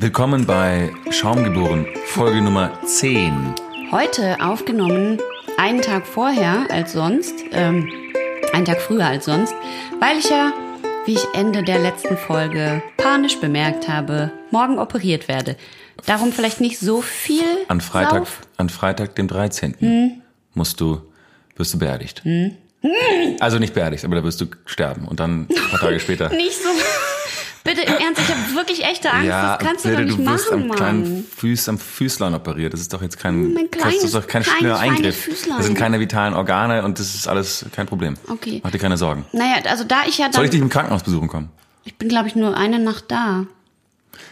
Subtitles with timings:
[0.00, 3.52] Willkommen bei Schaumgeboren, Folge Nummer 10.
[3.90, 5.18] Heute aufgenommen,
[5.56, 7.90] einen Tag vorher als sonst, ähm,
[8.52, 9.56] einen Tag früher als sonst,
[9.98, 10.52] weil ich ja,
[11.04, 15.56] wie ich Ende der letzten Folge panisch bemerkt habe, morgen operiert werde.
[16.06, 17.42] Darum vielleicht nicht so viel.
[17.66, 18.40] An Freitag, Sauf.
[18.56, 20.22] an Freitag, dem 13.
[20.54, 21.02] musst du,
[21.56, 22.22] wirst du beerdigt.
[23.40, 25.08] Also nicht beerdigt, aber da wirst du sterben.
[25.08, 26.28] Und dann ein paar Tage später.
[26.36, 26.68] Nicht so.
[27.64, 29.28] Bitte im Ernst, ich habe wirklich echte Angst.
[29.28, 30.76] das kannst du bitte, doch nicht du wirst machen, am Mann.
[30.76, 32.72] kleinen Füß, am Füßlein operiert.
[32.72, 35.16] Das ist doch jetzt kein, Mein das ist kleines, doch kein kleines, schneller Eingriff.
[35.24, 35.56] Füßlein.
[35.58, 38.14] Das sind keine vitalen Organe und das ist alles kein Problem.
[38.28, 38.60] Okay.
[38.64, 39.26] Mach dir keine Sorgen.
[39.32, 40.34] Naja, also da ich ja dann.
[40.34, 41.50] Soll ich dich im Krankenhaus besuchen kommen?
[41.84, 43.46] ich bin, glaube ich, nur eine Nacht da.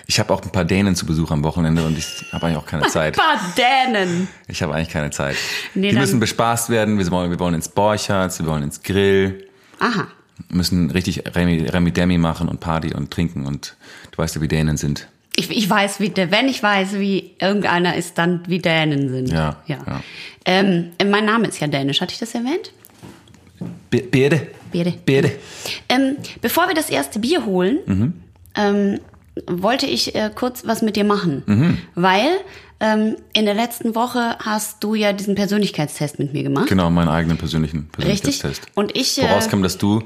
[0.06, 2.66] Ich habe auch ein paar Dänen zu Besuch am Wochenende und ich habe eigentlich auch
[2.66, 3.16] keine Zeit.
[3.16, 4.28] Paar Dänen.
[4.46, 5.36] Ich habe eigentlich keine Zeit.
[5.74, 6.98] Nee, Die müssen bespaßt werden.
[6.98, 9.48] Wir wollen, wir wollen ins Borchards, wir wollen ins Grill.
[9.78, 10.08] Aha.
[10.48, 13.76] Müssen richtig Remi, Remi Demi machen und Party und trinken und
[14.12, 15.08] du weißt ja, wie Dänen sind.
[15.34, 19.30] Ich, ich weiß, wie der, wenn ich weiß, wie irgendeiner ist, dann wie Dänen sind.
[19.30, 19.78] Ja, ja.
[19.86, 20.02] ja.
[20.46, 22.00] Ähm, mein Name ist ja dänisch.
[22.00, 22.72] Hatte ich das erwähnt?
[23.90, 24.46] Be Beerde?
[24.72, 24.94] Beerde.
[25.04, 25.32] Beerde.
[25.88, 28.12] Ähm, bevor wir das erste Bier holen, Mhm.
[28.56, 29.00] ähm,
[29.46, 31.42] wollte ich äh, kurz was mit dir machen.
[31.46, 31.78] Mhm.
[31.94, 32.28] Weil
[32.80, 36.68] ähm, in der letzten Woche hast du ja diesen Persönlichkeitstest mit mir gemacht.
[36.68, 38.40] Genau, meinen eigenen persönlichen Richtig.
[38.40, 38.68] Persönlichkeitstest.
[38.74, 40.02] Und ich, äh, Woraus kam, dass du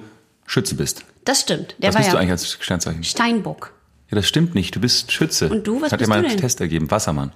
[0.51, 1.05] Schütze bist.
[1.25, 1.77] Das stimmt.
[1.79, 3.05] Der Was war bist ja du eigentlich als Sternzeichen?
[3.05, 3.73] Steinbock.
[4.11, 4.75] Ja, das stimmt nicht.
[4.75, 5.49] Du bist Schütze.
[5.49, 6.39] Und du, was Hat bist dir mein du denn?
[6.39, 6.91] Test ergeben.
[6.91, 7.33] Wassermann.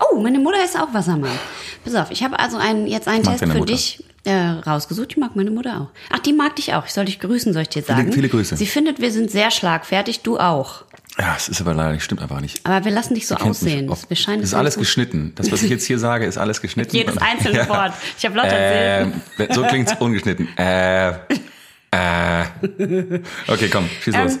[0.00, 1.38] Oh, meine Mutter ist auch Wassermann.
[1.84, 3.66] Pass auf, ich habe also einen, jetzt einen Test für Mutter.
[3.66, 5.08] dich äh, rausgesucht.
[5.10, 5.88] Ich mag meine Mutter auch.
[6.10, 6.86] Ach, die mag dich auch.
[6.86, 8.10] Ich soll dich grüßen, soll ich dir sagen.
[8.14, 8.56] viele Grüße.
[8.56, 10.84] Sie findet, wir sind sehr schlagfertig, du auch.
[11.18, 12.64] Ja, es ist aber leider nicht, stimmt einfach nicht.
[12.64, 13.90] Aber wir lassen dich so mich aussehen.
[13.90, 14.08] oft.
[14.08, 15.32] Wir scheinen das ist alles gut- geschnitten.
[15.34, 16.96] Das, was ich jetzt hier sage, ist alles geschnitten.
[16.96, 17.68] Jedes einzelne Ja.
[17.68, 17.92] Wort.
[18.16, 18.56] Ich habe lauter.
[18.56, 19.12] Ähm,
[19.50, 20.48] so klingt's ungeschnitten.
[20.56, 21.12] Äh,
[21.94, 23.20] äh.
[23.48, 24.32] Okay, komm, schieß los.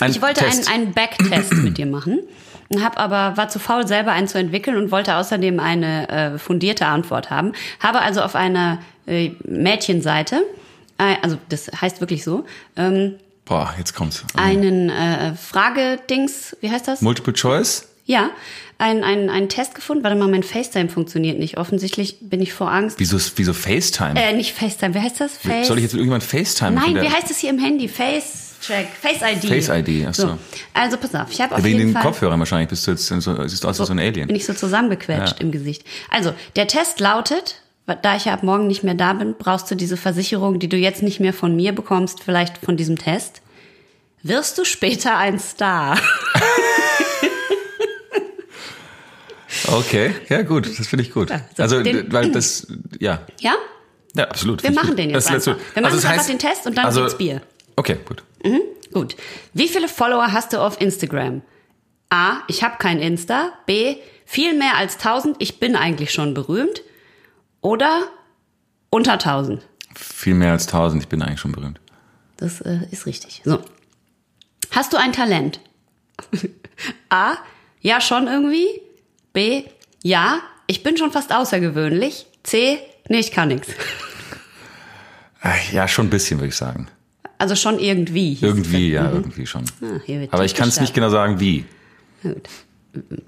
[0.00, 0.68] Ein Ähm, Ich wollte Test.
[0.68, 2.20] einen, einen Backtest mit dir machen.
[2.80, 6.86] Hab aber war zu faul, selber einen zu entwickeln und wollte außerdem eine äh, fundierte
[6.86, 7.52] Antwort haben.
[7.80, 10.42] Habe also auf einer äh, Mädchenseite,
[10.98, 12.46] äh, also das heißt wirklich so,
[12.76, 14.24] ähm, Boah, jetzt kommt's.
[14.36, 17.02] einen äh, Fragedings, wie heißt das?
[17.02, 17.88] Multiple Choice?
[18.04, 18.30] Ja,
[18.78, 20.02] einen ein, einen Test gefunden.
[20.02, 21.56] Warte mal, mein FaceTime funktioniert nicht.
[21.56, 22.98] Offensichtlich bin ich vor Angst.
[22.98, 24.14] Wieso, wieso FaceTime?
[24.20, 25.36] Äh, nicht FaceTime, wie heißt das?
[25.36, 26.72] Face Soll ich jetzt mit irgendjemand FaceTime?
[26.72, 27.88] Nein, wie heißt es hier im Handy?
[27.88, 29.48] Face Check, Face ID.
[29.48, 30.38] Face ID, ach so.
[30.72, 33.06] Also pass auf, ich habe auf Wegen jeden den Fall Kopfhörern wahrscheinlich bist du jetzt
[33.06, 34.28] so, siehst du aus wie so ein Alien.
[34.28, 35.40] bin ich so zusammengequetscht Ja.
[35.40, 35.84] im Gesicht.
[36.10, 37.60] Also, der Test lautet,
[38.02, 40.76] da ich ja ab morgen nicht mehr da bin, brauchst du diese Versicherung, die du
[40.76, 43.42] jetzt nicht mehr von mir bekommst, vielleicht von diesem Test.
[44.22, 45.98] Wirst du später ein Star?
[49.68, 51.28] Okay, ja gut, das finde ich gut.
[51.56, 52.66] so, also, den- weil das,
[52.98, 53.54] ja, Ja?
[54.14, 54.62] ja, absolut.
[54.62, 54.98] Wir machen gut.
[54.98, 55.56] den jetzt Das einfach.
[55.74, 57.42] Wir machen also jetzt das einfach heißt- den Test und dann also, gibt's Bier.
[57.76, 58.22] Okay, gut.
[58.92, 59.16] Gut.
[59.54, 61.40] Wie viele Follower hast du auf Instagram?
[62.10, 62.42] A.
[62.48, 63.52] Ich habe kein Insta.
[63.64, 63.96] B.
[64.26, 65.36] Viel mehr als 1000.
[65.38, 66.82] Ich bin eigentlich schon berühmt.
[67.62, 68.02] Oder
[68.90, 69.66] unter 1000.
[69.94, 71.80] Viel mehr als 1000, ich bin eigentlich schon berühmt.
[72.36, 73.40] Das äh, ist richtig.
[73.46, 73.60] So.
[74.72, 75.60] Hast du ein Talent?
[77.08, 77.36] A.
[77.80, 78.66] Ja, schon irgendwie.
[79.32, 79.64] B.
[80.02, 82.26] Ja, ich bin schon fast außergewöhnlich.
[82.42, 82.78] C.
[83.08, 83.68] Nee, ich kann nichts.
[85.72, 86.88] Ja, schon ein bisschen, würde ich sagen.
[87.38, 88.38] Also schon irgendwie.
[88.40, 89.64] Irgendwie, ja, irgendwie schon.
[89.82, 89.98] Ah,
[90.30, 91.64] Aber ich kann es nicht genau sagen, wie.
[92.22, 92.48] Na gut.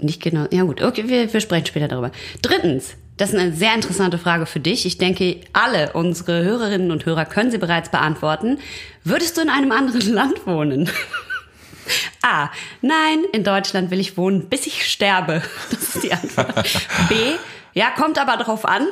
[0.01, 0.47] Nicht genau.
[0.53, 2.13] Ja gut, okay, wir, wir sprechen später darüber.
[2.43, 4.87] Drittens, das ist eine sehr interessante Frage für dich.
[4.87, 8.59] Ich denke, alle unsere Hörerinnen und Hörer können sie bereits beantworten.
[9.05, 10.91] Würdest du in einem anderen Land wohnen?
[12.23, 12.51] A.
[12.81, 15.43] Nein, in Deutschland will ich wohnen, bis ich sterbe.
[15.71, 16.55] Das ist die Antwort.
[17.09, 17.15] B.
[17.73, 18.87] Ja, kommt aber drauf an.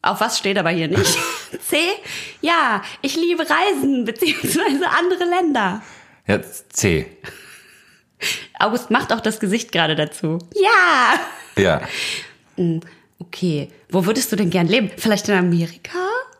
[0.00, 1.18] Auf was steht aber hier nicht?
[1.68, 1.76] C.
[2.40, 5.82] Ja, ich liebe Reisen beziehungsweise andere Länder.
[6.26, 7.16] Ja, C.
[8.58, 10.38] August macht auch das Gesicht gerade dazu.
[10.54, 11.20] Ja.
[11.56, 11.80] Ja.
[13.18, 14.90] Okay, wo würdest du denn gern leben?
[14.96, 15.98] Vielleicht in Amerika?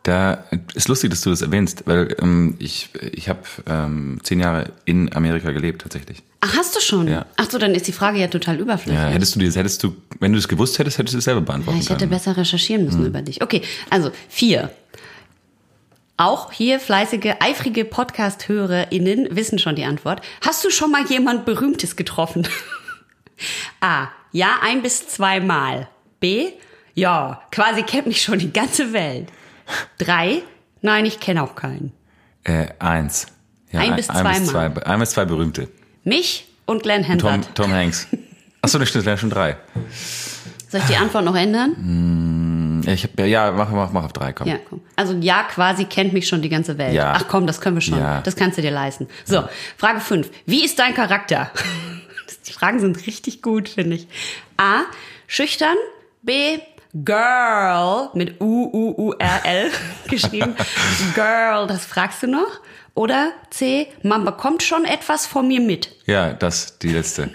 [0.09, 0.43] Da
[0.73, 5.15] ist lustig, dass du das erwähnst, weil ähm, ich, ich habe ähm, zehn Jahre in
[5.15, 6.23] Amerika gelebt tatsächlich.
[6.41, 7.09] Ach, hast du schon?
[7.09, 7.27] Ja.
[7.37, 8.99] Ach so, dann ist die Frage ja total überflüssig.
[8.99, 11.43] Ja, hättest du dir, hättest du, wenn du es gewusst hättest, hättest du es selber
[11.43, 12.11] beantworten ich hätte können.
[12.11, 13.43] besser recherchieren müssen über dich.
[13.43, 13.61] Okay,
[13.91, 14.71] also vier.
[16.17, 20.23] Auch hier fleißige, eifrige Podcast-HörerInnen wissen schon die Antwort.
[20.41, 22.49] Hast du schon mal jemand Berühmtes getroffen?
[23.83, 24.09] A.
[24.33, 25.87] Ja, ein bis zweimal.
[26.19, 26.47] B.
[26.95, 29.29] Ja, quasi kennt mich schon die ganze Welt.
[29.99, 30.43] Drei.
[30.81, 31.93] Nein, ich kenne auch keinen.
[32.45, 33.27] Äh, eins.
[33.71, 35.69] Ja, Ein bis ein bis zwei, ein bis zwei berühmte.
[36.05, 37.55] Mich und Glenn Tom, Hansard.
[37.55, 38.07] Tom Hanks.
[38.63, 39.57] Achso, das stimmt, das schon drei.
[40.69, 42.83] Soll ich die Antwort noch ändern?
[42.85, 44.47] Ja, ich hab, ja mach, mach, mach auf drei, komm.
[44.49, 44.81] Ja, komm.
[44.97, 46.95] Also ja, quasi kennt mich schon die ganze Welt.
[46.95, 47.13] Ja.
[47.17, 47.99] Ach komm, das können wir schon.
[47.99, 48.21] Ja.
[48.23, 49.09] Das kannst du dir leisten.
[49.25, 49.45] So,
[49.77, 50.31] Frage 5.
[50.47, 51.51] Wie ist dein Charakter?
[52.47, 54.09] Die Fragen sind richtig gut, finde ich.
[54.57, 54.83] A.
[55.27, 55.77] Schüchtern.
[56.23, 56.59] B.
[56.95, 59.71] Girl mit U-U-U-R-L
[60.09, 60.55] geschrieben.
[61.15, 62.61] Girl, das fragst du noch?
[62.95, 63.89] Oder C.
[64.03, 65.95] Man bekommt schon etwas von mir mit.
[66.07, 67.31] Ja, das, die letzte.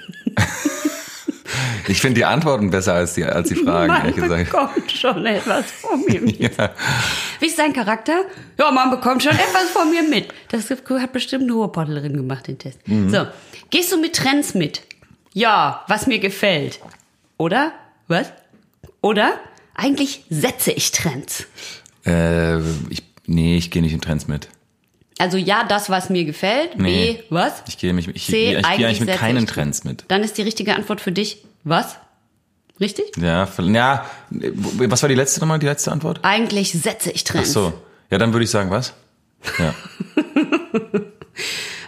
[1.88, 4.46] ich finde die Antworten besser als die, als die Fragen, man ehrlich gesagt.
[4.52, 6.40] bekommt schon etwas von mir mit.
[6.58, 6.72] Ja.
[7.40, 8.26] Wie ist dein Charakter?
[8.58, 10.34] Ja, man bekommt schon etwas von mir mit.
[10.50, 12.86] Das hat bestimmt eine Ruhrpottlerin gemacht, den Test.
[12.88, 13.10] Mhm.
[13.10, 13.28] So,
[13.70, 14.82] gehst du mit Trends mit?
[15.34, 16.80] Ja, was mir gefällt.
[17.38, 17.72] Oder?
[18.08, 18.34] Was?
[19.04, 19.38] Oder?
[19.76, 21.46] Eigentlich setze ich Trends.
[22.06, 22.60] Äh,
[22.90, 24.48] ich, nee, ich gehe nicht in Trends mit.
[25.20, 26.78] Also ja, das, was mir gefällt.
[26.80, 27.14] Nee.
[27.14, 27.64] B, was?
[27.68, 30.06] Ich gehe mich, ich, C, ich, ich eigentlich gehe eigentlich mit keinen Trends mit.
[30.08, 31.98] Dann ist die richtige Antwort für dich, was?
[32.80, 33.12] Richtig?
[33.18, 36.22] Ja, ja, was war die letzte nochmal, die letzte Antwort?
[36.24, 37.54] Eigentlich setze ich Ach Trends.
[37.54, 37.74] so.
[38.10, 38.94] Ja, dann würde ich sagen, was?
[39.60, 39.76] Ja.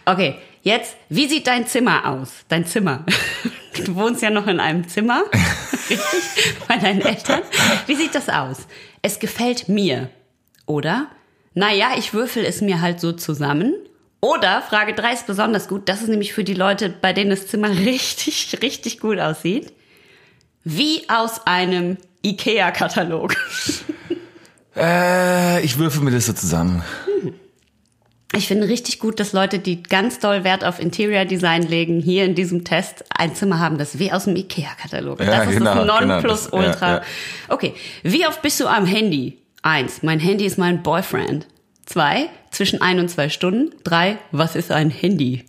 [0.08, 0.36] Okay,
[0.66, 2.30] jetzt, wie sieht dein Zimmer aus?
[2.50, 3.06] Dein Zimmer.
[3.84, 5.26] Du wohnst ja noch in einem Zimmer,
[5.90, 6.56] richtig?
[6.66, 7.42] Bei deinen Eltern.
[7.88, 8.68] Wie sieht das aus?
[9.02, 10.10] Es gefällt mir.
[10.66, 11.08] Oder?
[11.56, 13.74] Naja, ich würfel es mir halt so zusammen.
[14.22, 15.90] Oder, Frage 3 ist besonders gut.
[15.90, 19.74] Das ist nämlich für die Leute, bei denen das Zimmer richtig, richtig gut aussieht.
[20.64, 23.36] Wie aus einem IKEA-Katalog.
[24.76, 26.82] Äh, ich würfel mir das so zusammen.
[28.36, 32.26] Ich finde richtig gut, dass Leute, die ganz doll Wert auf Interior Design legen, hier
[32.26, 35.20] in diesem Test ein Zimmer haben, das wie aus dem Ikea-Katalog.
[35.20, 36.70] Ja, das ist genau, das genau, Nonplusultra.
[36.70, 37.02] das- ja, ja.
[37.50, 37.74] Okay,
[38.04, 39.38] wie oft bist du am Handy?
[39.62, 41.48] Eins, mein Handy ist mein Boyfriend.
[41.86, 43.72] Zwei, zwischen ein und zwei Stunden.
[43.84, 45.44] Drei, was ist ein Handy?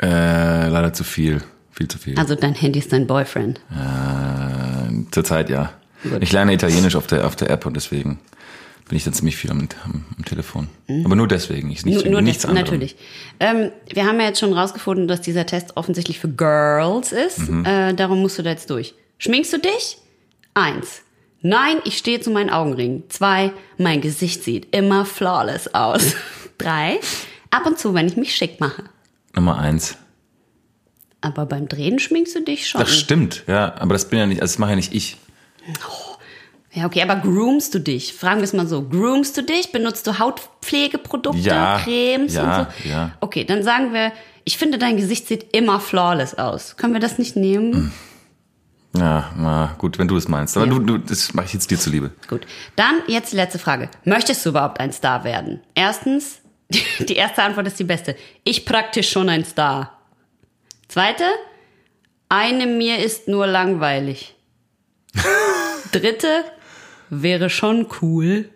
[0.00, 1.42] Äh, leider zu viel.
[1.72, 2.18] Viel zu viel.
[2.18, 3.60] Also dein Handy ist dein Boyfriend.
[3.70, 5.72] Äh, Zurzeit ja.
[6.20, 8.18] Ich lerne Italienisch auf der, auf der App und deswegen
[8.88, 10.68] bin ich dann ziemlich viel am, am, am Telefon.
[11.04, 11.70] Aber nur deswegen.
[11.70, 12.02] Ich, nicht, Mhm.
[12.04, 12.66] Nur, nur nichts anderes.
[12.66, 12.96] natürlich.
[13.40, 17.38] Ähm, wir haben ja jetzt schon rausgefunden, dass dieser Test offensichtlich für Girls ist.
[17.50, 17.64] Mhm.
[17.64, 18.94] Äh, darum musst du da jetzt durch.
[19.18, 19.98] Schminkst du dich?
[20.54, 21.02] Eins.
[21.40, 23.04] Nein, ich stehe zu meinen Augenringen.
[23.10, 23.52] Zwei.
[23.76, 26.14] Mein Gesicht sieht immer flawless aus.
[26.58, 26.98] Drei.
[27.50, 28.84] Ab und zu, wenn ich mich schick mache.
[29.34, 29.96] Nummer eins.
[31.20, 32.80] Aber beim Drehen schminkst du dich schon.
[32.80, 33.74] Das stimmt, ja.
[33.78, 35.16] Aber das bin ja nicht, also das mache ja nicht ich.
[36.72, 38.12] Ja, okay, aber groomst du dich?
[38.12, 38.82] Fragen wir es mal so.
[38.82, 39.72] Groomst du dich?
[39.72, 42.88] Benutzt du Hautpflegeprodukte, Ja, Cremes ja, und so?
[42.88, 43.10] ja.
[43.20, 44.12] Okay, dann sagen wir,
[44.44, 46.76] ich finde, dein Gesicht sieht immer flawless aus.
[46.76, 47.92] Können wir das nicht nehmen?
[48.96, 50.56] Ja, na gut, wenn du es meinst.
[50.56, 50.72] Aber Ja.
[50.74, 52.10] du, du, das mache ich jetzt dir zuliebe.
[52.28, 52.46] Gut.
[52.76, 53.88] Dann jetzt die letzte Frage.
[54.04, 55.60] Möchtest du überhaupt ein Star werden?
[55.74, 56.40] Erstens,
[56.98, 58.14] die erste Antwort ist die beste.
[58.44, 59.98] Ich praktisch schon ein Star.
[60.88, 61.24] Zweite,
[62.28, 64.34] eine mir ist nur langweilig.
[65.92, 66.44] Dritte,
[67.10, 68.48] wäre schon cool.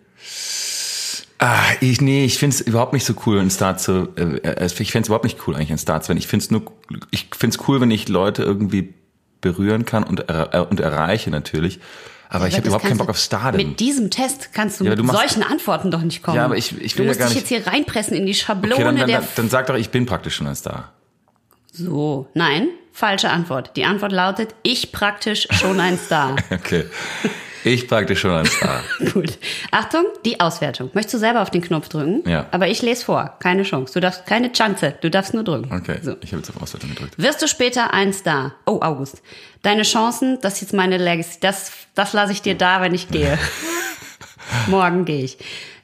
[1.39, 4.09] Ah, ich, nee, ich finde es überhaupt nicht so cool, ein Star zu.
[4.15, 6.19] Äh, äh, ich fände es überhaupt nicht cool, eigentlich ein Star zu werden.
[6.19, 6.63] Ich finde es nur,
[7.11, 8.93] ich finde es cool, wenn ich Leute irgendwie
[9.41, 11.79] berühren kann und, äh, und erreiche natürlich.
[12.29, 13.57] Aber ich Aber habe überhaupt keinen Bock du- auf Stardom.
[13.57, 16.37] Mit diesem Test kannst du Ja, mit du machst- solchen Antworten doch nicht kommen.
[16.37, 18.25] Ja, aber ich- ich du will ja musst gar dich nicht- jetzt hier reinpressen in
[18.25, 19.19] die Schablone okay, dann, dann, der.
[19.19, 20.93] dann, dann sag doch, ich bin praktisch schon ein Star.
[21.73, 23.75] so, nein, falsche Antwort.
[23.75, 26.37] Die Antwort lautet: Ich praktisch schon ein Star.
[26.51, 26.85] Okay.
[27.63, 28.81] Ich praktisch schon ein Star.
[29.13, 29.37] Gut.
[29.71, 30.89] Achtung, die Auswertung.
[30.93, 32.27] Möchtest du selber auf den Knopf drücken?
[32.29, 32.47] Ja.
[32.51, 33.35] Aber ich lese vor.
[33.39, 33.93] Keine Chance.
[33.93, 34.95] Du darfst keine Chance.
[35.01, 35.73] Du darfst nur drücken.
[35.73, 36.15] Okay, So.
[36.21, 37.13] ich habe jetzt auf Auswertung gedrückt.
[37.17, 38.53] Wirst du später ein Star?
[38.65, 39.21] Oh, August.
[39.61, 41.39] Deine Chancen, das ist jetzt meine Legacy.
[41.39, 43.37] Das, das lasse ich dir da, wenn ich gehe.
[44.67, 45.37] Morgen gehe ich.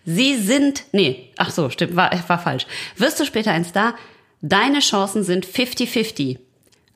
[0.05, 2.65] Sie sind, nee, ach so, stimmt, war, war falsch.
[2.97, 3.95] Wirst du später ein Star?
[4.41, 6.39] Deine Chancen sind 50-50.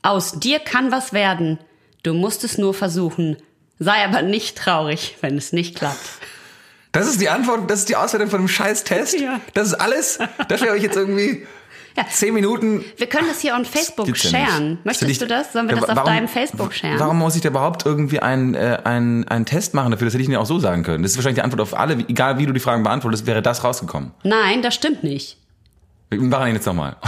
[0.02, 1.60] Aus dir kann was werden.
[2.04, 3.38] Du musst es nur versuchen.
[3.84, 6.00] Sei aber nicht traurig, wenn es nicht klappt.
[6.92, 9.20] Das ist die Antwort, das ist die Auswertung von dem scheiß Test?
[9.20, 9.40] Ja.
[9.54, 10.20] Das ist alles?
[10.48, 11.46] Dafür habe ich jetzt irgendwie
[11.98, 12.06] Ja.
[12.10, 14.78] zehn Minuten Wir können das hier on Facebook ja sharen.
[14.84, 15.54] Möchtest ja du das?
[15.54, 17.00] Sollen wir das auf warum- deinem Facebook sharen?
[17.00, 20.06] Warum muss ich da überhaupt irgendwie einen, äh, einen, einen Test machen dafür?
[20.06, 21.02] Das hätte ich mir auch so sagen können.
[21.04, 21.96] Das ist wahrscheinlich die Antwort auf alle.
[22.08, 24.12] Egal wie du die Fragen beantwortest, wäre das rausgekommen.
[24.24, 25.38] Nein, das stimmt nicht.
[26.10, 26.96] Wir machen ihn jetzt nochmal.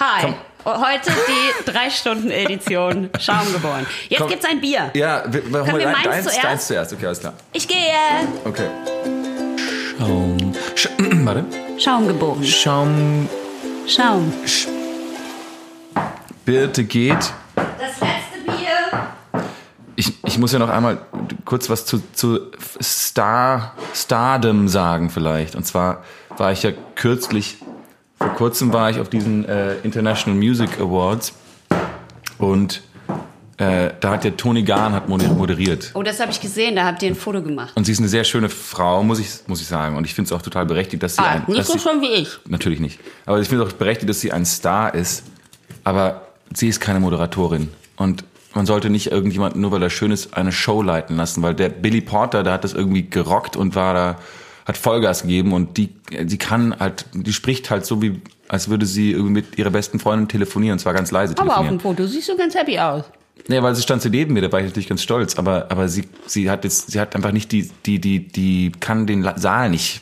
[0.00, 0.34] Hi.
[0.66, 3.86] Heute die 3-Stunden-Edition Schaum geboren.
[4.08, 4.28] Jetzt Komm.
[4.28, 4.90] gibt's ein Bier.
[4.94, 6.44] Ja, wir, wir, Können wir meins deins, zuerst?
[6.44, 6.92] deins zuerst.
[6.92, 7.34] Okay, alles klar.
[7.52, 7.76] Ich gehe.
[8.44, 8.66] Okay.
[9.96, 10.36] Schaum.
[10.74, 10.88] Sch
[11.24, 11.44] warte.
[11.78, 12.42] Schaum geboren.
[12.44, 13.28] Schaum.
[13.86, 14.32] Schaum.
[16.44, 17.32] Birte geht.
[17.54, 19.44] Das letzte Bier.
[19.94, 20.98] Ich, ich muss ja noch einmal
[21.44, 22.50] kurz was zu, zu
[22.82, 25.54] Star, Stardom sagen vielleicht.
[25.54, 26.02] Und zwar
[26.36, 27.58] war ich ja kürzlich,
[28.26, 31.32] vor kurzem war ich auf diesen äh, International Music Awards
[32.38, 32.82] und
[33.58, 35.92] äh, da hat der Tony Gahn hat moder- moderiert.
[35.94, 36.76] Oh, das habe ich gesehen.
[36.76, 37.72] Da habt ihr ein Foto gemacht.
[37.74, 39.96] Und sie ist eine sehr schöne Frau, muss ich, muss ich sagen.
[39.96, 41.44] Und ich finde es auch total berechtigt, dass sie Ah, ein...
[41.46, 42.28] nicht so schön wie ich.
[42.48, 43.00] Natürlich nicht.
[43.24, 45.22] Aber ich finde es auch berechtigt, dass sie ein Star ist.
[45.84, 47.70] Aber sie ist keine Moderatorin.
[47.96, 51.54] Und man sollte nicht irgendjemanden, nur weil er schön ist, eine Show leiten lassen, weil
[51.54, 54.16] der Billy Porter, der hat das irgendwie gerockt und war da,
[54.66, 58.84] hat Vollgas gegeben und die, die kann halt, die spricht halt so wie, als würde
[58.84, 61.78] sie irgendwie mit ihrer besten Freundin telefonieren, und zwar ganz leise Aber auf telefonieren.
[61.78, 63.04] dem Foto siehst du ganz happy aus.
[63.48, 65.88] Nee, weil sie stand sie neben mir, da war ich natürlich ganz stolz, aber, aber
[65.88, 69.70] sie, sie hat jetzt, sie hat einfach nicht die, die, die, die kann den Saal
[69.70, 70.00] nicht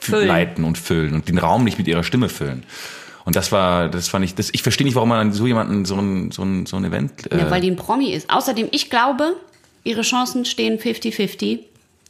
[0.00, 0.26] Füllen.
[0.26, 2.64] leiten und füllen und den Raum nicht mit ihrer Stimme füllen.
[3.24, 5.84] Und das war, das fand ich, das, ich verstehe nicht, warum man an so jemanden
[5.84, 8.28] so ein, so ein, so ein Event, äh, Ja, weil die ein Promi ist.
[8.30, 9.34] Außerdem, ich glaube,
[9.84, 11.60] ihre Chancen stehen 50-50.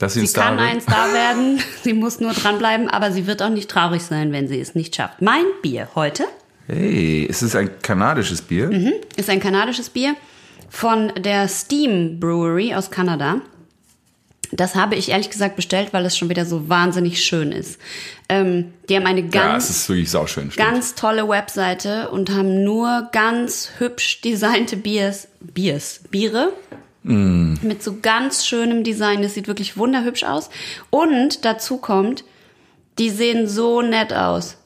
[0.02, 0.68] Dass sie ein Sie Star kann wird.
[0.68, 4.48] ein Star werden, sie muss nur dranbleiben, aber sie wird auch nicht traurig sein, wenn
[4.48, 5.22] sie es nicht schafft.
[5.22, 6.24] Mein Bier heute
[6.68, 8.68] Hey, ist es ein kanadisches Bier?
[8.68, 8.92] Mhm.
[9.16, 10.14] ist ein kanadisches Bier
[10.70, 13.40] von der Steam Brewery aus Kanada.
[14.54, 17.78] Das habe ich ehrlich gesagt bestellt, weil es schon wieder so wahnsinnig schön ist.
[18.28, 20.50] Ähm, die haben eine Ja, ganz, ist wirklich sauschön.
[20.50, 20.68] stimmt.
[20.68, 26.52] ganz tolle Webseite und haben nur ganz hübsch designte Biers, Biers, Biere.
[27.04, 29.22] Mit so ganz schönem Design.
[29.22, 30.50] Das sieht wirklich wunderhübsch aus.
[30.90, 32.24] Und dazu kommt,
[32.98, 34.56] die sehen so nett aus.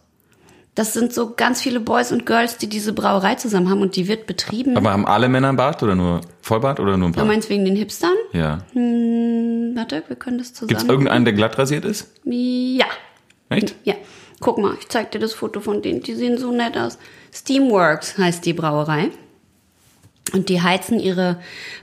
[0.74, 4.08] Das sind so ganz viele Boys und Girls, die diese Brauerei zusammen haben und die
[4.08, 4.76] wird betrieben.
[4.76, 7.26] Aber haben alle Männer einen Bart oder nur Vollbart oder nur ein Du paar?
[7.26, 8.12] meinst wegen den Hipstern?
[8.32, 8.58] Ja.
[8.74, 10.68] Warte, wir können das zusammen.
[10.68, 12.12] Gibt es irgendeinen, der glatt rasiert ist?
[12.24, 12.84] Ja.
[13.48, 13.74] Echt?
[13.84, 13.94] Ja.
[14.40, 16.02] Guck mal, ich zeig dir das Foto von denen.
[16.02, 16.98] Die sehen so nett aus.
[17.32, 19.08] Steamworks heißt die Brauerei.
[20.32, 21.38] Und die heizen ihre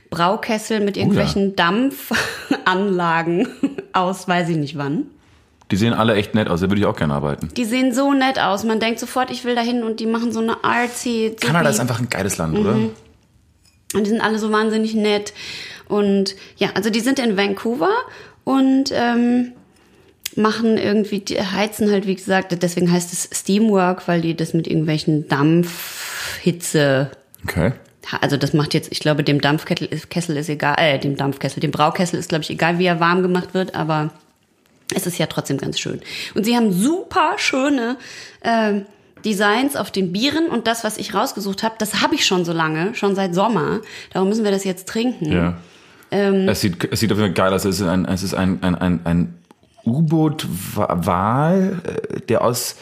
[0.10, 3.48] Braukessel mit irgendwelchen Dampfanlagen
[3.94, 5.06] aus, weiß ich nicht wann.
[5.72, 7.50] Die sehen alle echt nett aus, da würde ich auch gerne arbeiten.
[7.56, 8.64] Die sehen so nett aus.
[8.64, 11.36] Man denkt sofort, ich will dahin und die machen so eine artsy.
[11.40, 12.76] Kanada ist einfach ein geiles Land, oder?
[12.76, 12.94] Und
[14.06, 15.34] die sind alle so wahnsinnig nett.
[15.88, 17.94] Und ja, also die sind in Vancouver
[18.44, 19.54] und ähm,
[20.36, 24.68] machen irgendwie, die heizen halt, wie gesagt, deswegen heißt es Steamwork, weil die das mit
[24.68, 27.12] irgendwelchen Dampfhitze
[27.44, 27.74] Okay.
[28.22, 31.60] Also das macht jetzt, ich glaube, dem Dampfkessel ist, Kessel ist egal, äh, dem Dampfkessel,
[31.60, 34.12] dem Braukessel ist, glaube ich, egal, wie er warm gemacht wird, aber
[34.94, 36.02] es ist ja trotzdem ganz schön.
[36.36, 37.98] Und sie haben super schöne
[38.44, 38.86] ähm,
[39.24, 42.52] Designs auf den Bieren und das, was ich rausgesucht habe, das habe ich schon so
[42.52, 43.80] lange, schon seit Sommer.
[44.12, 45.32] Darum müssen wir das jetzt trinken.
[45.32, 45.58] Ja.
[46.12, 46.48] Ähm.
[46.48, 47.66] es, sieht, es sieht auf jeden Fall geil aus.
[47.66, 49.34] Es ist ein, es ist ein, ein, ein, ein
[49.86, 52.76] U-Boot-Wal, äh, der aus,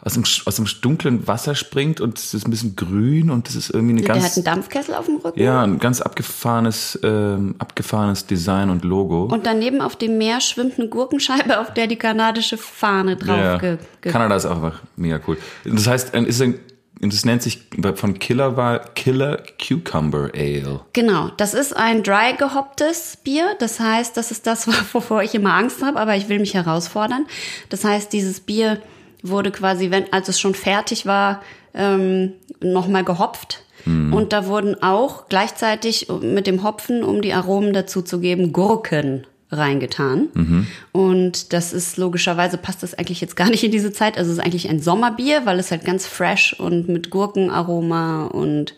[0.00, 3.56] aus, dem, aus dem dunklen Wasser springt und es ist ein bisschen grün und es
[3.56, 5.40] ist irgendwie eine Der hat ganz, einen Dampfkessel auf dem Rücken.
[5.40, 9.24] ja, ein ganz abgefahrenes, ähm, abgefahrenes Design und Logo.
[9.24, 13.58] Und daneben auf dem Meer schwimmt eine Gurkenscheibe, auf der die kanadische Fahne drauf ja.
[13.58, 15.36] ge ge Kanada ist auch einfach mega cool.
[15.64, 16.60] Das heißt, es ist ein,
[17.00, 20.80] das nennt sich von Killer Wal Killer Cucumber Ale.
[20.92, 23.56] Genau, das ist ein dry gehopptes Bier.
[23.58, 27.26] Das heißt, das ist das, wovor ich immer Angst habe, aber ich will mich herausfordern.
[27.68, 28.80] Das heißt, dieses Bier
[29.22, 31.42] wurde quasi, wenn, als es schon fertig war,
[31.74, 33.62] ähm, nochmal gehopft.
[33.86, 39.26] Und da wurden auch gleichzeitig mit dem Hopfen, um die Aromen dazu zu geben, Gurken
[39.50, 40.66] reingetan.
[40.92, 44.18] Und das ist logischerweise passt das eigentlich jetzt gar nicht in diese Zeit.
[44.18, 48.74] Also es ist eigentlich ein Sommerbier, weil es halt ganz fresh und mit Gurkenaroma und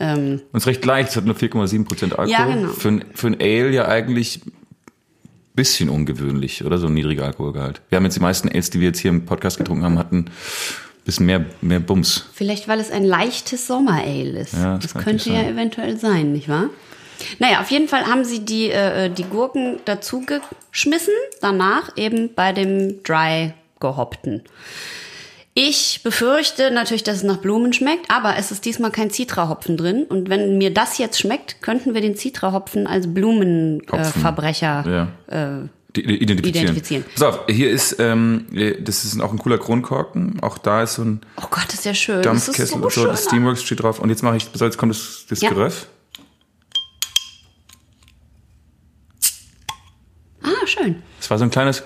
[0.00, 2.30] ähm, Und es ist recht leicht, es hat nur 4,7 Prozent Alkohol.
[2.30, 2.68] Ja, genau.
[2.72, 4.40] Für, ein- für ein Ale ja eigentlich
[5.54, 6.78] bisschen ungewöhnlich, oder?
[6.78, 7.80] So ein niedriger Alkoholgehalt.
[7.88, 10.26] Wir haben jetzt die meisten Ales, die wir jetzt hier im Podcast getrunken haben, hatten
[11.04, 12.26] bisschen mehr, mehr Bums.
[12.32, 14.54] Vielleicht, weil es ein leichtes Sommerale ist.
[14.54, 16.70] Ja, das das könnte ja eventuell sein, nicht wahr?
[17.38, 22.52] Naja, auf jeden Fall haben sie die, äh, die Gurken dazu geschmissen, danach eben bei
[22.52, 24.42] dem Dry gehoppten.
[25.54, 30.04] Ich befürchte natürlich, dass es nach Blumen schmeckt, aber es ist diesmal kein Zitrahopfen drin.
[30.04, 35.68] Und wenn mir das jetzt schmeckt, könnten wir den Zitrahopfen als Blumenverbrecher äh, Ja.
[35.94, 36.64] Die- Identifizieren.
[36.68, 37.04] Identifizieren.
[37.14, 38.46] Pass auf, hier ist, ähm,
[38.80, 40.40] das ist auch ein cooler Kronkorken.
[40.42, 42.22] Auch da ist so ein Oh Gott, ist ja schön.
[42.22, 43.14] Das ist Dampfkessel so und so.
[43.28, 43.98] Steamworks steht drauf.
[43.98, 45.50] Und jetzt mache ich, so, jetzt kommt das, das Ja.
[45.50, 45.86] Geröff.
[50.42, 51.02] Ah, schön.
[51.20, 51.82] Es war so ein kleines,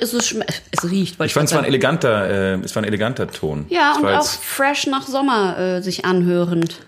[0.00, 1.20] Es, schme- es riecht.
[1.20, 3.66] ich fand es war ein eleganter, äh, es war ein eleganter Ton.
[3.68, 6.80] Ja, Es und auch fresh nach Sommer äh, sich anhörend.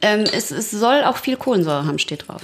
[0.00, 2.42] Ähm, es, es soll auch viel Kohlensäure haben, steht drauf.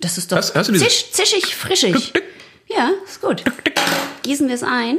[0.00, 2.12] Das ist doch Hast- hast zisch, zischig, frischig.
[2.68, 3.42] Ja, ist gut.
[4.22, 4.98] Gießen wir es ein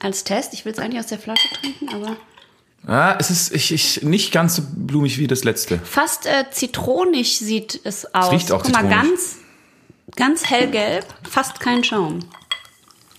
[0.00, 0.52] als Test.
[0.54, 2.16] Ich will es eigentlich aus der Flasche trinken, aber
[2.84, 5.78] Ah, es ist ich, ich, nicht ganz so blumig wie das letzte.
[5.84, 8.32] fast äh, zitronig sieht es aus.
[8.32, 9.08] riecht auch Guck mal, zitronig.
[9.10, 9.36] ganz,
[10.16, 12.20] ganz hellgelb, fast kein Schaum.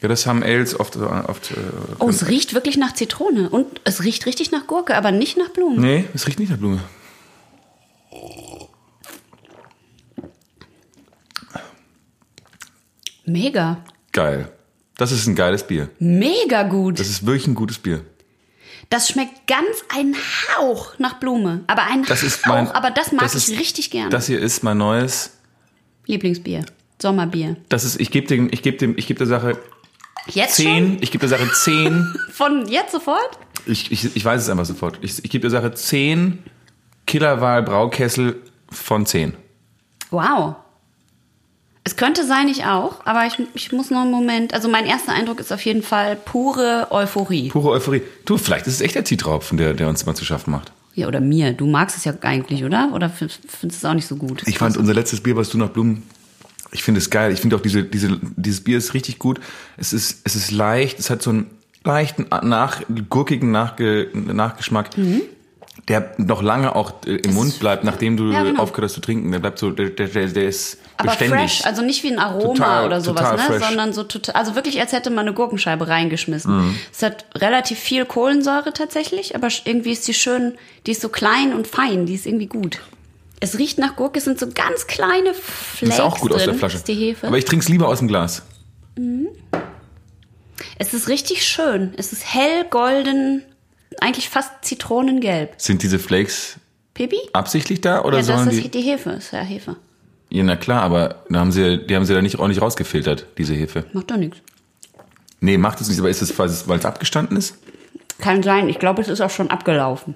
[0.03, 0.98] Ja, das haben Ales oft.
[0.98, 1.55] oft äh,
[1.98, 5.48] Oh, es riecht wirklich nach Zitrone und es riecht richtig nach Gurke, aber nicht nach
[5.50, 5.79] Blumen.
[5.79, 6.81] nee, es riecht nicht nach Blume.
[13.25, 14.50] Mega, Geil.
[14.98, 15.89] Das ist ein geiles Bier.
[15.98, 17.00] mega gut.
[17.00, 18.05] Das ist wirklich ein gutes Bier.
[18.91, 20.15] Das schmeckt ganz einen
[20.55, 21.63] Hauch nach Blume.
[21.65, 22.50] Aber einen Das ist Hauch.
[22.53, 24.10] mein, aber das mag das ich ist- richtig gerne.
[24.12, 25.31] Das hier ist mein neues.
[26.05, 26.63] Lieblingsbier.
[27.01, 27.55] Sommerbier.
[27.69, 29.57] Das ist, ich gebe dem, ich gebe dem, ich gebe der Sache
[30.27, 30.65] Jetzt schon?
[30.65, 30.98] zehn.
[31.01, 32.13] Ich gebe der Sache zehn.
[32.32, 33.38] Von jetzt sofort?
[33.65, 35.00] Ich, ich, ich weiß es einfach sofort.
[35.01, 36.44] Ich, ich gebe der Sache zehn
[37.06, 39.34] Killerwahl Braukessel von zehn.
[40.10, 40.56] Wow.
[41.86, 44.53] Es könnte sein, ich auch, aber ich, ich muss noch einen Moment.
[44.53, 47.50] Also mein erster Eindruck ist auf jeden Fall pure Euphorie.
[47.50, 48.01] Pure Euphorie.
[48.24, 50.72] Du, vielleicht ist es echt der Zitraufen, der, der uns immer zu schaffen macht.
[50.96, 51.51] Ja, oder mir.
[51.51, 52.92] Du magst es ja eigentlich, oder?
[52.94, 54.44] Oder findest du es auch nicht so gut?
[54.46, 56.03] Ich fand unser letztes Bier, was du nach Blumen.
[56.74, 57.32] Ich finde es geil.
[57.32, 59.39] Ich finde auch diese, diese, dieses Bier ist richtig gut.
[59.77, 61.00] Es ist, es ist leicht.
[61.00, 61.50] Es hat so einen
[61.84, 64.89] leichten, nach, gurkigen Nachge, Nachgeschmack,
[65.88, 68.62] der noch lange auch äh, im Mund bleibt, nachdem du Ja, genau.
[68.62, 69.32] aufgehört hast zu trinken.
[69.32, 71.39] Der bleibt so, der, der, der, ist aber beständig.
[71.39, 73.38] fresh, also nicht wie ein Aroma Total- oder sowas, ne?
[73.39, 73.65] fresh.
[73.65, 76.68] sondern so total, also wirklich, als hätte man eine Gurkenscheibe reingeschmissen.
[76.68, 76.75] Mhm.
[76.92, 80.53] Es hat relativ viel Kohlensäure tatsächlich, aber irgendwie ist die schön,
[80.86, 82.80] die ist so klein und fein, die ist irgendwie gut.
[83.44, 86.40] Es riecht nach Gurke, es sind so ganz kleine Flakes ist auch gut drin.
[86.40, 86.76] aus der Flasche.
[86.76, 87.28] Das ist die Hefe.
[87.28, 88.44] Aber ich trinke es lieber aus dem Glas.
[90.80, 91.94] es ist richtig schön.
[91.98, 93.44] Es ist hell, golden,
[94.00, 95.56] eigentlich fast zitronengelb.
[95.58, 96.56] Sind diese Flakes
[96.94, 97.18] Pipi?
[97.34, 98.70] absichtlich da oder Ja, das sollen ist die?
[98.70, 99.76] die Hefe, ist ja Hefe.
[100.30, 103.56] Ja, na klar, aber da haben sie, die haben sie da nicht ordentlich rausgefiltert, diese
[103.56, 103.84] Hefe.
[103.92, 104.38] Macht doch nichts.
[105.42, 106.48] Nee, macht es nicht, aber ist es, weil
[106.80, 107.58] es abgestanden ist?
[108.20, 108.70] Kann sein.
[108.70, 110.16] Ich glaube, es ist auch schon abgelaufen.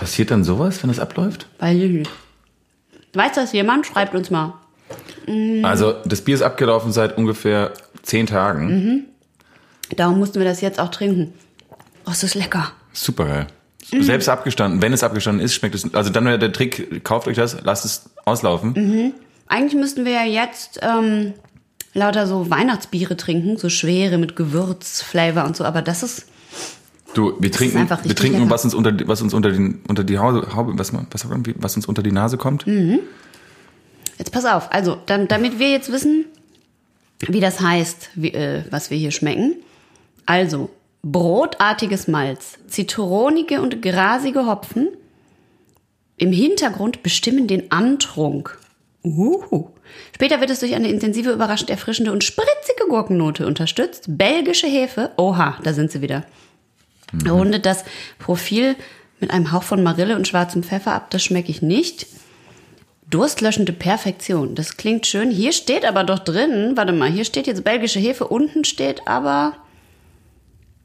[0.00, 1.46] Passiert dann sowas, wenn das abläuft?
[1.58, 2.10] Weiß ich nicht.
[3.12, 3.86] Weiß das jemand?
[3.86, 4.54] Schreibt uns mal.
[5.26, 5.62] Mhm.
[5.62, 8.66] Also, das Bier ist abgelaufen seit ungefähr zehn Tagen.
[8.66, 9.04] Mhm.
[9.94, 11.34] Darum mussten wir das jetzt auch trinken.
[12.06, 12.72] Oh, es ist lecker.
[12.94, 13.46] Super geil.
[13.92, 14.02] Mhm.
[14.02, 15.92] Selbst abgestanden, wenn es abgestanden ist, schmeckt es.
[15.92, 18.72] Also dann wäre der Trick, kauft euch das, lasst es auslaufen.
[18.74, 19.12] Mhm.
[19.48, 21.34] Eigentlich müssten wir ja jetzt ähm,
[21.92, 25.64] lauter so Weihnachtsbiere trinken, so schwere mit Gewürzflavor und so.
[25.64, 26.26] Aber das ist
[27.14, 28.50] Du, wir trinken, wir trinken, lecker.
[28.50, 30.46] was uns unter, was uns unter, den, unter die Haube,
[30.78, 31.26] was, was,
[31.56, 32.66] was uns unter die Nase kommt.
[32.66, 33.00] Mhm.
[34.18, 36.26] Jetzt pass auf, also dam- damit wir jetzt wissen,
[37.20, 39.56] wie das heißt, wie, äh, was wir hier schmecken.
[40.26, 40.70] Also
[41.02, 44.88] brotartiges Malz, zitronige und grasige Hopfen
[46.16, 48.58] im Hintergrund bestimmen den Antrunk.
[49.02, 49.70] Uhu.
[50.14, 54.04] Später wird es durch eine intensive, überraschend erfrischende und spritzige Gurkennote unterstützt.
[54.06, 56.24] Belgische Hefe, oha, da sind sie wieder.
[57.28, 57.84] Rundet das
[58.18, 58.76] Profil
[59.20, 62.06] mit einem Hauch von Marille und schwarzem Pfeffer ab, das schmecke ich nicht.
[63.10, 64.54] Durstlöschende Perfektion.
[64.54, 65.30] Das klingt schön.
[65.30, 69.56] Hier steht aber doch drin, warte mal, hier steht jetzt belgische Hefe, unten steht aber.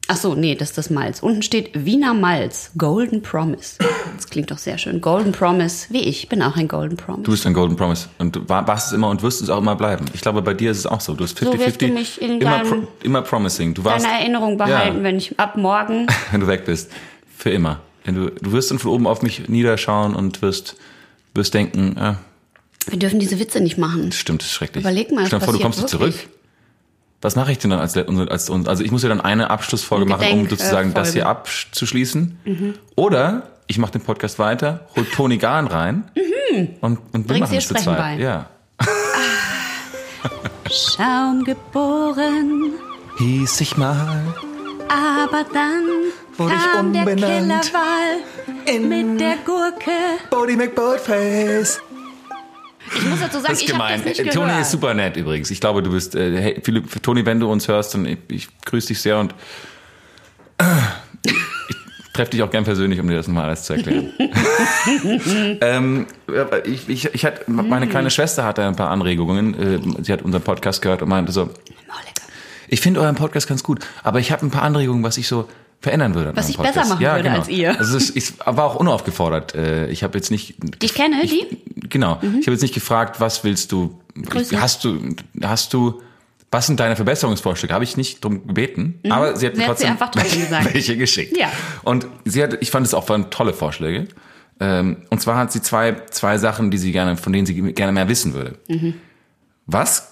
[0.08, 1.20] Ach so, nee, das ist das Malz.
[1.20, 3.78] Unten steht Wiener Malz, Golden Promise.
[4.14, 5.00] Das klingt doch sehr schön.
[5.00, 7.24] Golden Promise, wie ich, bin auch ein Golden Promise.
[7.24, 10.04] Du bist ein Golden Promise und warst es immer und wirst es auch immer bleiben.
[10.14, 11.14] Ich glaube, bei dir ist es auch so.
[11.14, 11.58] Du hast 50-50.
[11.58, 13.74] wirst du mich in immer, pro, immer promising.
[13.74, 15.02] Du warst, Deine Erinnerung behalten, Ja.
[15.02, 16.06] wenn ich ab morgen.
[16.30, 16.90] wenn du weg bist.
[17.36, 17.80] Für immer.
[18.04, 20.76] Wenn du, du wirst dann von oben auf mich niederschauen und wirst,
[21.34, 22.18] wirst denken, ah,
[22.86, 24.12] Wir dürfen diese Witze nicht machen.
[24.12, 24.84] stimmt, das ist schrecklich.
[24.84, 25.90] Überleg mal, Stell dir vor, du kommst wirklich.
[26.14, 26.14] zurück.
[27.26, 28.08] Was mache ich denn dann als, als,
[28.50, 32.38] als also ich muss ja dann eine Abschlussfolge machen, um sozusagen äh, das hier abzuschließen.
[32.94, 36.04] Oder ich mache den Podcast weiter, hol Toni Gahn rein
[36.80, 37.98] und, und wir machen es zu Sprechen zweit.
[37.98, 38.14] bei.
[38.18, 38.46] Ja.
[40.70, 42.74] Schaum geboren,
[43.18, 44.22] Hieß ich mal
[44.88, 45.84] aber dann
[46.36, 48.20] Wurde ich kam der umbenannt Killerwal
[48.66, 49.90] in mit der Gurke.
[50.30, 51.80] Bodie McBoatface.
[52.98, 54.02] Ich muss dazu sagen, Das ist ich gemein.
[54.04, 54.30] das nicht Äh.
[54.30, 55.50] Toni ist super nett übrigens.
[55.50, 58.48] Ich glaube, du bist, äh, hey, Philipp, Toni, wenn du uns hörst, dann ich, ich
[58.64, 59.34] grüße dich sehr und
[60.58, 60.64] äh,
[61.26, 64.10] ich treffe dich auch gern persönlich, um dir das nochmal alles zu erklären.
[65.60, 66.06] ähm,
[66.64, 69.54] ich, ich, ich hatte, meine kleine Schwester hatte ein paar Anregungen.
[69.54, 71.50] Äh, sie hat unseren Podcast gehört und meinte so,
[72.68, 75.48] ich finde euren Podcast ganz gut, aber ich habe ein paar Anregungen, was ich so
[75.80, 76.34] verändern würde.
[76.34, 77.38] Was ich besser machen ja, würde genau.
[77.40, 77.78] als ihr.
[77.78, 79.54] Also ist, ich war auch unaufgefordert.
[79.54, 80.56] Äh, Ich habe jetzt nicht.
[80.82, 81.56] Ich kenne ich, die?
[81.56, 81.88] Mhm.
[81.88, 82.18] Genau.
[82.40, 84.00] Ich habe jetzt nicht gefragt, was willst du?
[84.14, 84.60] Grüße.
[84.60, 84.98] Hast du,
[85.42, 86.02] hast du?
[86.50, 87.74] Was sind deine Verbesserungsvorschläge?
[87.74, 89.58] Habe ich nicht drum gebeten, aber sie hat Mhm.
[89.58, 89.98] Sie mir hat sie trotzdem
[90.50, 91.36] trotzdem welche geschickt.
[91.36, 91.50] Ja.
[91.82, 94.06] Und sie hat, ich fand es auch waren tolle Vorschläge.
[94.58, 97.92] Ähm, Und zwar hat sie zwei, zwei Sachen, die sie gerne, von denen sie gerne
[97.92, 98.58] mehr wissen würde.
[98.68, 98.94] Mhm.
[99.66, 100.08] Was,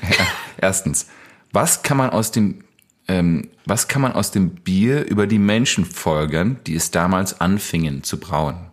[0.60, 1.06] erstens,
[1.52, 2.64] was kann man aus dem,
[3.08, 8.02] ähm, was kann man aus dem Bier über die Menschen folgern, die es damals anfingen
[8.02, 8.66] zu brauen?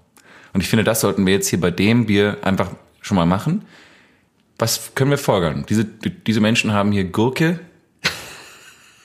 [0.53, 2.69] Und ich finde, das sollten wir jetzt hier bei dem Bier einfach
[3.01, 3.65] schon mal machen.
[4.59, 5.65] Was können wir folgern?
[5.67, 7.59] Diese, diese Menschen haben hier Gurke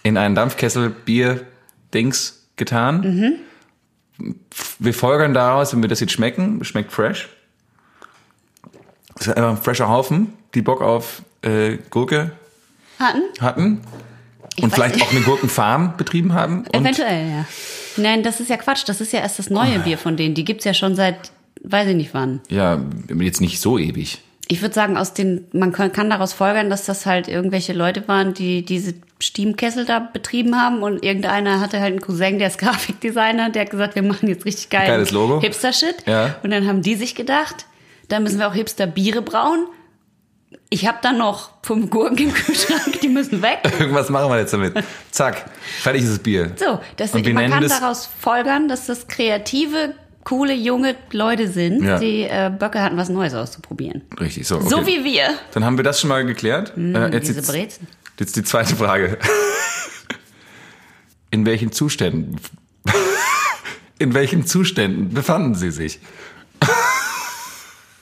[0.02, 1.46] in einen Dampfkessel Bier
[1.94, 3.38] Dings getan.
[4.78, 7.28] Wir folgern daraus, wenn wir das jetzt schmecken, schmeckt fresh.
[9.16, 12.32] Das ist einfach ein fresher Haufen, die Bock auf äh, Gurke
[12.98, 13.22] Hatten?
[13.40, 13.80] hatten
[14.58, 15.06] Ich und vielleicht nicht.
[15.06, 17.44] auch eine Gurkenfarm betrieben haben Eventuell, ja.
[17.96, 18.84] Nein, das ist ja Quatsch.
[18.86, 20.34] Das ist ja erst das neue Bier von denen.
[20.34, 22.40] Die gibt's ja schon seit, weiß ich nicht wann.
[22.48, 22.80] Ja,
[23.18, 24.18] jetzt nicht so ewig.
[24.48, 28.08] Ich würde sagen, aus den, man kann, kann daraus folgern, dass das halt irgendwelche Leute
[28.08, 32.58] waren, die diese Stiemkessel da betrieben haben und irgendeiner hatte halt einen Cousin, der ist
[32.58, 35.40] Grafikdesigner, der hat gesagt, wir machen jetzt richtig geil Geiles Logo.
[35.40, 36.06] Hipster-Shit.
[36.06, 36.36] Ja.
[36.42, 37.66] Und dann haben die sich gedacht,
[38.08, 39.66] da müssen wir auch Hipster-Biere brauen.
[40.70, 43.58] Ich habe da noch fünf Gurken im Kühlschrank, die müssen weg.
[43.78, 44.74] Irgendwas machen wir jetzt damit.
[45.10, 46.52] Zack, fertig ist das Bier.
[46.56, 51.98] So, das, man kann daraus folgern, dass das kreative, coole, junge Leute sind, Ja.
[51.98, 54.02] die äh, Böcke hatten, was Neues auszuprobieren.
[54.20, 54.56] Richtig, so.
[54.56, 54.68] Okay.
[54.68, 55.30] So wie wir.
[55.52, 56.72] Dann haben wir das schon mal geklärt.
[56.76, 57.86] äh, jetzt, diese Brezen.
[58.18, 59.18] jetzt die zweite Frage.
[61.30, 62.40] In welchen Zuständen?
[63.98, 66.00] In welchen Zuständen befanden Sie sich?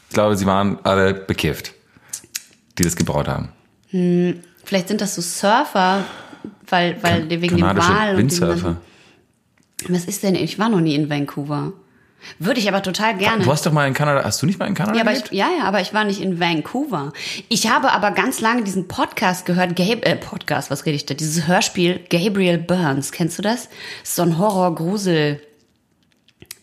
[0.08, 1.72] Ich glaube, Sie waren alle bekifft,
[2.78, 3.48] die das gebraut haben.
[4.64, 6.04] Vielleicht sind das so Surfer,
[6.68, 8.76] weil, weil wegen dem Wal und Windsurfer.
[9.78, 10.34] ganzen- Was ist denn?
[10.34, 11.72] Ich war noch nie in Vancouver.
[12.40, 13.44] Würde ich aber total gerne.
[13.44, 15.28] Du hast doch mal in Kanada, hast du nicht mal in Kanada Ja, aber gelebt?
[15.30, 17.12] ich, ja, ja, aber ich war nicht in Vancouver.
[17.48, 21.14] Ich habe aber ganz lange diesen Podcast gehört, Gab äh, Podcast, was rede ich da?
[21.14, 23.68] Dieses Hörspiel Gabriel Burns, kennst du das?
[24.02, 25.40] so ein Horror-Grusel.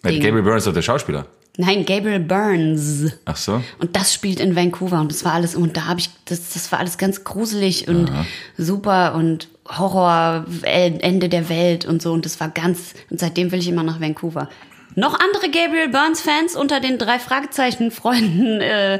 [0.02, 1.28] Gabriel Burns ist doch der Schauspieler.
[1.57, 3.11] Nein, Gabriel Burns.
[3.25, 3.61] Ach so.
[3.79, 6.71] Und das spielt in Vancouver und das war alles und da habe ich das das
[6.71, 8.11] war alles ganz gruselig und
[8.57, 13.59] super und Horror Ende der Welt und so und das war ganz und seitdem will
[13.59, 14.49] ich immer nach Vancouver.
[14.95, 18.99] Noch andere Gabriel Burns Fans unter den drei Fragezeichen Freunden äh,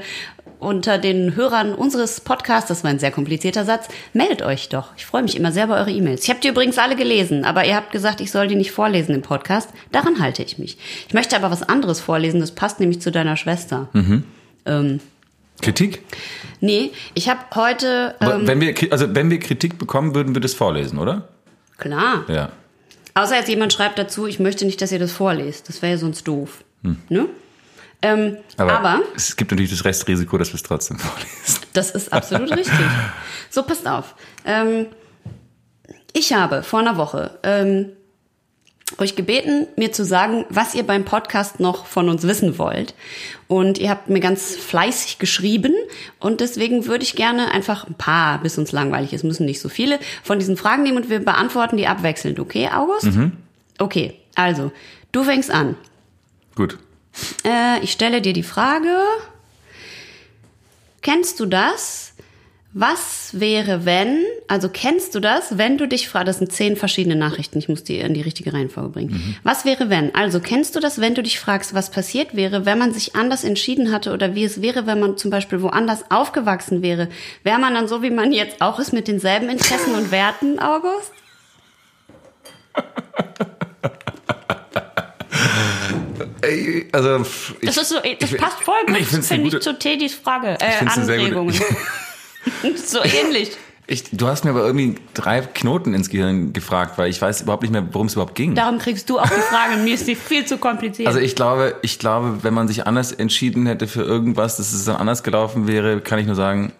[0.64, 4.90] unter den Hörern unseres Podcasts, das war ein sehr komplizierter Satz, meldet euch doch.
[4.98, 6.24] Ich freue mich immer sehr über eure E-Mails.
[6.24, 9.14] Ich habe die übrigens alle gelesen, aber ihr habt gesagt, ich soll die nicht vorlesen
[9.16, 9.70] im Podcast.
[9.92, 10.78] Daran halte ich mich.
[11.08, 13.90] Ich möchte aber was anderes vorlesen, das passt nämlich zu deiner Schwester.
[14.66, 15.00] Ähm,
[15.62, 16.02] Kritik?
[16.60, 18.16] Nee, ich habe heute.
[18.20, 21.30] Aber Ähm, wenn wir, also wenn wir Kritik bekommen, würden wir das vorlesen, oder?
[21.78, 22.24] klar.
[22.30, 22.50] Ja.
[23.16, 25.70] Außer jetzt jemand schreibt dazu, ich möchte nicht, dass ihr das vorlest.
[25.70, 26.64] Das wäre ja sonst doof.
[27.10, 27.28] Ne?
[28.04, 31.62] Ähm, Aber, aber es gibt natürlich das Restrisiko, dass wir es trotzdem vorlesen.
[31.72, 32.76] Das ist absolut richtig.
[33.50, 34.16] So, passt auf.
[34.46, 34.88] Ähm,
[36.12, 37.92] ich habe vor einer Woche ähm,
[38.98, 42.94] euch gebeten, mir zu sagen, was ihr beim Podcast noch von uns wissen wollt.
[43.48, 45.74] Und ihr habt mir ganz fleißig geschrieben.
[46.20, 49.70] Und deswegen würde ich gerne einfach ein paar, bis uns langweilig ist, müssen nicht so
[49.70, 52.38] viele, von diesen Fragen nehmen und wir beantworten die abwechselnd.
[52.38, 53.08] Okay, August?
[53.80, 54.74] Okay, also,
[55.14, 55.76] du fängst an.
[56.56, 56.78] Gut.
[57.46, 58.98] Äh, ich stelle dir die Frage,
[61.02, 62.14] kennst du das?
[62.76, 67.16] Was wäre, wenn, also kennst du das, wenn du dich fragst, das sind zehn verschiedene
[67.16, 69.38] Nachrichten, ich muss die in die richtige Reihenfolge bringen.
[69.44, 72.80] Was wäre, wenn, also kennst du das, wenn du dich fragst, was passiert wäre, wenn
[72.80, 76.82] man sich anders entschieden hatte oder wie es wäre, wenn man zum Beispiel woanders aufgewachsen
[76.82, 77.10] wäre?
[77.44, 81.12] Wäre man dann so, wie man jetzt auch ist, mit denselben Interessen und Werten, August?
[86.44, 89.44] Ey, Also, pff, ich, Das ist so, das ich- passt voll gut, ich finde ich,
[89.44, 91.54] gute- zu Teddys Frage, äh, Anregungen.
[92.76, 93.52] so ähnlich.
[93.88, 97.64] ich, du hast mir aber irgendwie drei Knoten ins Gehirn gefragt, weil ich weiß überhaupt
[97.64, 98.54] nicht mehr, worum es überhaupt ging.
[98.56, 99.78] Darum kriegst du auch die Frage.
[99.78, 101.08] Mir ist die viel zu kompliziert.
[101.08, 104.84] Also ich glaube, ich glaube, wenn man sich anders entschieden hätte für irgendwas, dass es
[104.86, 106.74] dann anders gelaufen wäre, kann ich nur sagen,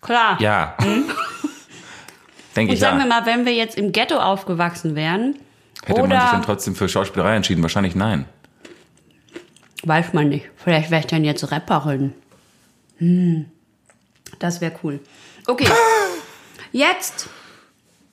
[0.00, 0.36] Klar.
[0.40, 0.76] ja.
[2.56, 3.04] Denke Und ich sagen ja.
[3.04, 5.36] wir mal, wenn wir jetzt im Ghetto aufgewachsen wären,
[5.84, 7.62] Hätte man sich dann oder trotzdem für Schauspielerei entschieden?
[7.62, 8.26] Wahrscheinlich nein.
[9.82, 12.12] Weiß man nicht, vielleicht wäre ich dann jetzt Rapperin.
[12.98, 13.46] Hm,
[14.38, 15.00] das wäre cool.
[15.46, 15.68] Okay,
[16.72, 17.28] jetzt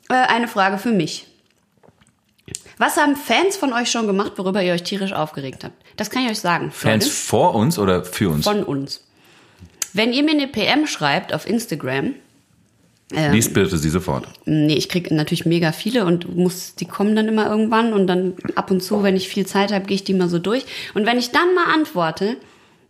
[0.10, 1.28] äh, eine Frage für mich.
[2.78, 5.76] Was haben Fans von euch schon gemacht, worüber ihr euch tierisch aufgeregt habt?
[5.98, 6.72] Das kann ich euch sagen.
[6.72, 7.16] Fans Leute.
[7.16, 8.46] vor uns oder für uns?
[8.46, 9.06] von uns.
[9.94, 12.16] Wenn ihr mir eine PM schreibt auf Instagram,
[13.12, 14.28] Lies bitte sie sofort.
[14.46, 18.36] Nee, ich krieg natürlich mega viele und muss, die kommen dann immer irgendwann und dann
[18.56, 20.66] ab und zu, wenn ich viel Zeit habe, gehe ich die mal so durch.
[20.94, 22.38] Und wenn ich dann mal antworte,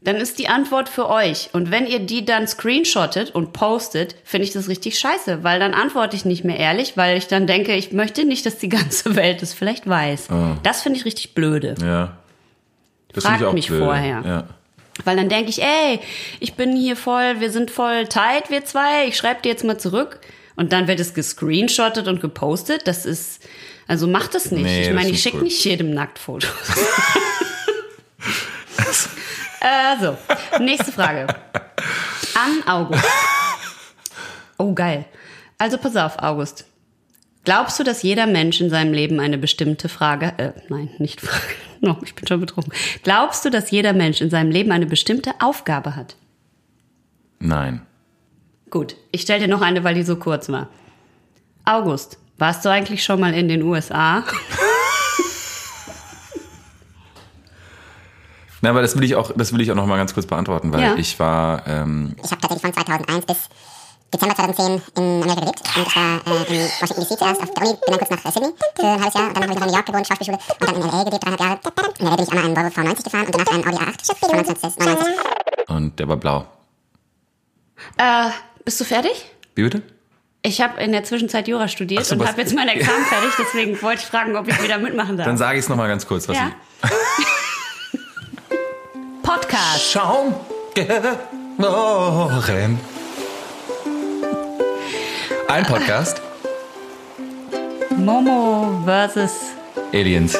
[0.01, 1.49] dann ist die Antwort für euch.
[1.53, 5.73] Und wenn ihr die dann screenshottet und postet, finde ich das richtig scheiße, weil dann
[5.73, 9.15] antworte ich nicht mehr ehrlich, weil ich dann denke, ich möchte nicht, dass die ganze
[9.15, 10.27] Welt es vielleicht weiß.
[10.63, 11.75] Das finde ich richtig blöde.
[11.81, 12.17] Ja.
[13.13, 13.85] Das Fragt finde ich auch mich blöde.
[13.85, 14.21] vorher.
[14.25, 14.43] Ja.
[15.05, 15.99] Weil dann denke ich, ey,
[16.39, 19.77] ich bin hier voll, wir sind voll tight, wir zwei, ich schreibe dir jetzt mal
[19.77, 20.19] zurück.
[20.55, 22.85] Und dann wird es gescreenshottet und gepostet.
[22.85, 23.47] Das ist,
[23.87, 24.63] also macht das nicht.
[24.63, 26.49] Nee, ich meine, ich schicke nicht jedem Nacktfotos.
[29.61, 30.17] also,
[30.59, 31.27] nächste Frage.
[32.35, 33.05] An August.
[34.57, 35.05] Oh, geil.
[35.57, 36.65] Also pass auf, August.
[37.45, 41.55] Glaubst du, dass jeder Mensch in seinem Leben eine bestimmte Frage, äh, nein, nicht Frage,
[41.81, 42.73] no, ich bin schon betrunken.
[43.03, 46.15] Glaubst du, dass jeder Mensch in seinem Leben eine bestimmte Aufgabe hat?
[47.39, 47.81] Nein.
[48.69, 50.67] Gut, ich stelle dir noch eine, weil die so kurz war.
[51.65, 54.23] August, warst du eigentlich schon mal in den USA?
[58.61, 60.73] Na, aber das will ich auch, das will ich auch noch mal ganz kurz beantworten,
[60.73, 60.95] weil ja.
[60.95, 61.65] ich war.
[61.67, 63.49] Ähm ich habe tatsächlich von 2001 bis
[64.13, 65.61] Dezember 2010 in Amerika gelebt.
[65.75, 68.25] Und ich war äh, in Washington DC zuerst auf der Uni, bin dann kurz nach
[68.25, 69.27] äh, Sydney für ein halbes Jahr.
[69.27, 70.39] Und dann habe ich noch in New York gewohnt, Schauspielschule.
[70.59, 71.03] Und dann in L.A.
[71.03, 71.59] gelebt, dreieinhalb Jahre.
[71.99, 72.15] In L.A.
[72.15, 75.15] bin ich einmal einen Volvo V90 gefahren und danach einen Audi A8 von 1999.
[75.67, 76.45] und der war blau.
[77.97, 78.29] Äh,
[78.65, 79.25] bist du fertig?
[79.55, 79.81] Wie bitte?
[80.41, 83.79] Ich habe in der Zwischenzeit Jura studiert so, und habe jetzt mein Examen fertig, deswegen
[83.81, 85.27] wollte ich fragen, ob ich wieder mitmachen darf.
[85.27, 86.51] Dann sage ich es noch mal ganz kurz, was ja.
[89.21, 89.77] Podcast.
[89.77, 89.91] ich...
[89.91, 90.33] Schaum
[90.73, 92.79] geboren.
[95.49, 96.21] Ein Podcast.
[97.97, 99.31] Momo versus.
[99.93, 100.37] Aliens.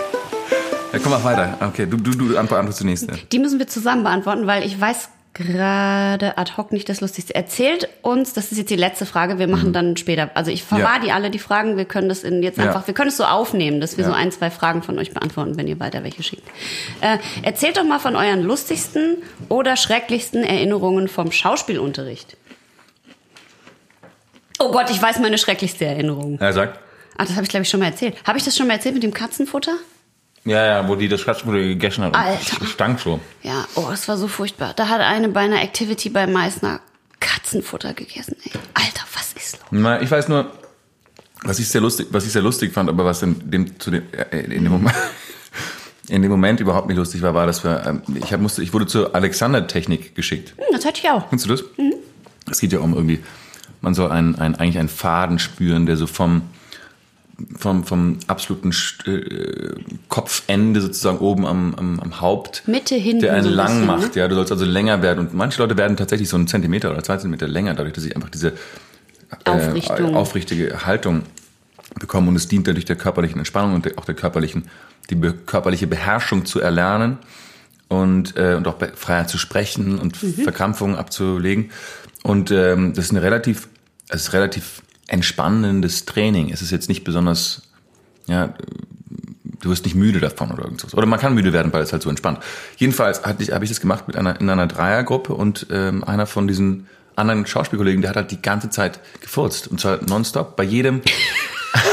[0.93, 1.57] Ja, komm mal weiter.
[1.61, 3.07] Okay, du, du, du beantwortest zunächst.
[3.09, 3.15] Ja.
[3.31, 7.33] Die müssen wir zusammen beantworten, weil ich weiß gerade ad hoc nicht das Lustigste.
[7.35, 10.29] Erzählt uns, das ist jetzt die letzte Frage, wir machen dann später.
[10.35, 10.99] Also ich verwahr Ja.
[10.99, 11.77] die alle, die Fragen.
[11.77, 12.65] Wir können das in jetzt Ja.
[12.65, 14.09] einfach, wir können es so aufnehmen, dass wir Ja.
[14.11, 16.47] so ein, zwei Fragen von euch beantworten, wenn ihr weiter welche schickt.
[17.01, 19.17] Äh, erzählt doch mal von euren lustigsten
[19.49, 22.35] oder schrecklichsten Erinnerungen vom Schauspielunterricht.
[24.59, 26.37] Oh Gott, ich weiß meine schrecklichste Erinnerung.
[26.39, 26.79] Ja, sag.
[27.17, 28.15] Ach, das habe ich glaube ich schon mal erzählt.
[28.25, 29.73] Habe ich das schon mal erzählt mit dem Katzenfutter?
[30.45, 32.15] Ja, ja, wo die das Katzenfutter gegessen hat.
[32.15, 32.65] Alter.
[32.65, 33.19] Stank so.
[33.43, 34.73] Ja, oh, es war so furchtbar.
[34.75, 36.81] Da hat eine bei einer Activity bei Meißner
[37.19, 38.35] Katzenfutter gegessen.
[38.43, 38.51] Ey.
[38.73, 39.67] Alter, was ist los?
[39.71, 40.51] Na, ich weiß nur,
[41.43, 44.03] was ich sehr lustig, was ich sehr lustig fand, aber was in dem, zu dem,
[44.11, 44.95] äh, in dem Moment,
[46.09, 48.73] in dem Moment überhaupt nicht lustig war, war, dass wir, ähm, ich hab, musste, ich
[48.73, 50.53] wurde zur Alexander-Technik geschickt.
[50.57, 51.29] Hm, das hatte ich auch.
[51.29, 51.63] Kennst du das?
[52.49, 53.19] Es geht ja um irgendwie,
[53.81, 56.41] man soll einen, einen, eigentlich einen Faden spüren, der so vom,
[57.57, 58.71] vom, vom absoluten
[59.05, 59.73] äh,
[60.09, 62.63] Kopfende sozusagen oben am, am, am Haupt.
[62.67, 64.21] Mitte, hinten Der einen so lang bisschen, macht, ne?
[64.21, 64.27] ja.
[64.27, 65.19] Du sollst also länger werden.
[65.19, 68.15] Und manche Leute werden tatsächlich so einen Zentimeter oder zwei Zentimeter länger, dadurch, dass sie
[68.15, 68.53] einfach diese.
[69.45, 71.21] Äh, aufrichtige Haltung
[71.99, 72.27] bekommen.
[72.29, 74.63] Und es dient dadurch der körperlichen Entspannung und auch der körperlichen,
[75.09, 77.19] die be körperliche Beherrschung zu erlernen
[77.87, 80.43] und, äh, und auch freier zu sprechen und Mhm.
[80.43, 81.71] Verkrampfungen abzulegen.
[82.29, 83.69] Und ähm, das ist eine relativ,
[84.07, 86.51] es ist relativ entspannendes Training.
[86.51, 87.63] Es ist jetzt nicht besonders,
[88.27, 88.53] ja,
[89.61, 90.93] du wirst nicht müde davon oder irgendwas.
[90.93, 92.37] Oder man kann müde werden, weil es halt so entspannt.
[92.77, 96.27] Jedenfalls hatte ich, habe ich das gemacht mit einer, in einer Dreiergruppe und ähm, einer
[96.27, 99.67] von diesen anderen Schauspielkollegen, der hat halt die ganze Zeit gefurzt.
[99.67, 101.01] Und zwar nonstop, bei jedem.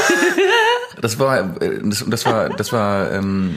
[1.01, 3.55] das war, äh, das, das war, das war ähm,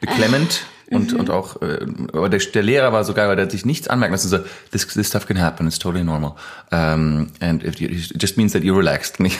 [0.00, 0.66] beklemmend.
[0.90, 3.64] Und, und auch, äh, aber der, der Lehrer war so geil, weil der hat sich
[3.64, 4.28] nichts anmerken lassen.
[4.28, 4.38] So,
[4.70, 6.34] this, this stuff can happen, it's totally normal.
[6.70, 9.18] Um, and if you, it just means that you're relaxed.
[9.18, 9.38] Und ich,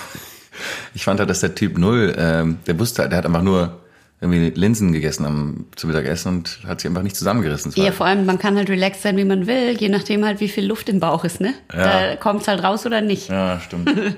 [0.94, 3.80] ich fand halt, dass der Typ Null, ähm, der wusste, halt, der hat einfach nur
[4.20, 7.72] irgendwie Linsen gegessen am, zum Mittagessen und hat sich einfach nicht zusammengerissen.
[7.76, 10.48] Ja, vor allem, man kann halt relaxed sein, wie man will, je nachdem halt, wie
[10.48, 11.52] viel Luft im Bauch ist, ne?
[11.68, 13.28] Da kommt's halt raus oder nicht.
[13.28, 13.90] ja, stimmt.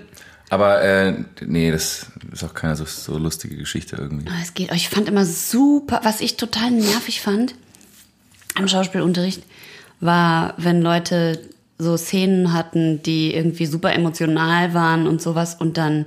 [0.48, 4.28] aber äh, nee, das ist auch keine so, so lustige Geschichte irgendwie.
[4.28, 4.72] Aber Es geht.
[4.72, 7.54] Ich fand immer super, was ich total nervig fand
[8.54, 9.42] am Schauspielunterricht,
[10.00, 11.40] war, wenn Leute
[11.78, 16.06] so Szenen hatten, die irgendwie super emotional waren und sowas und dann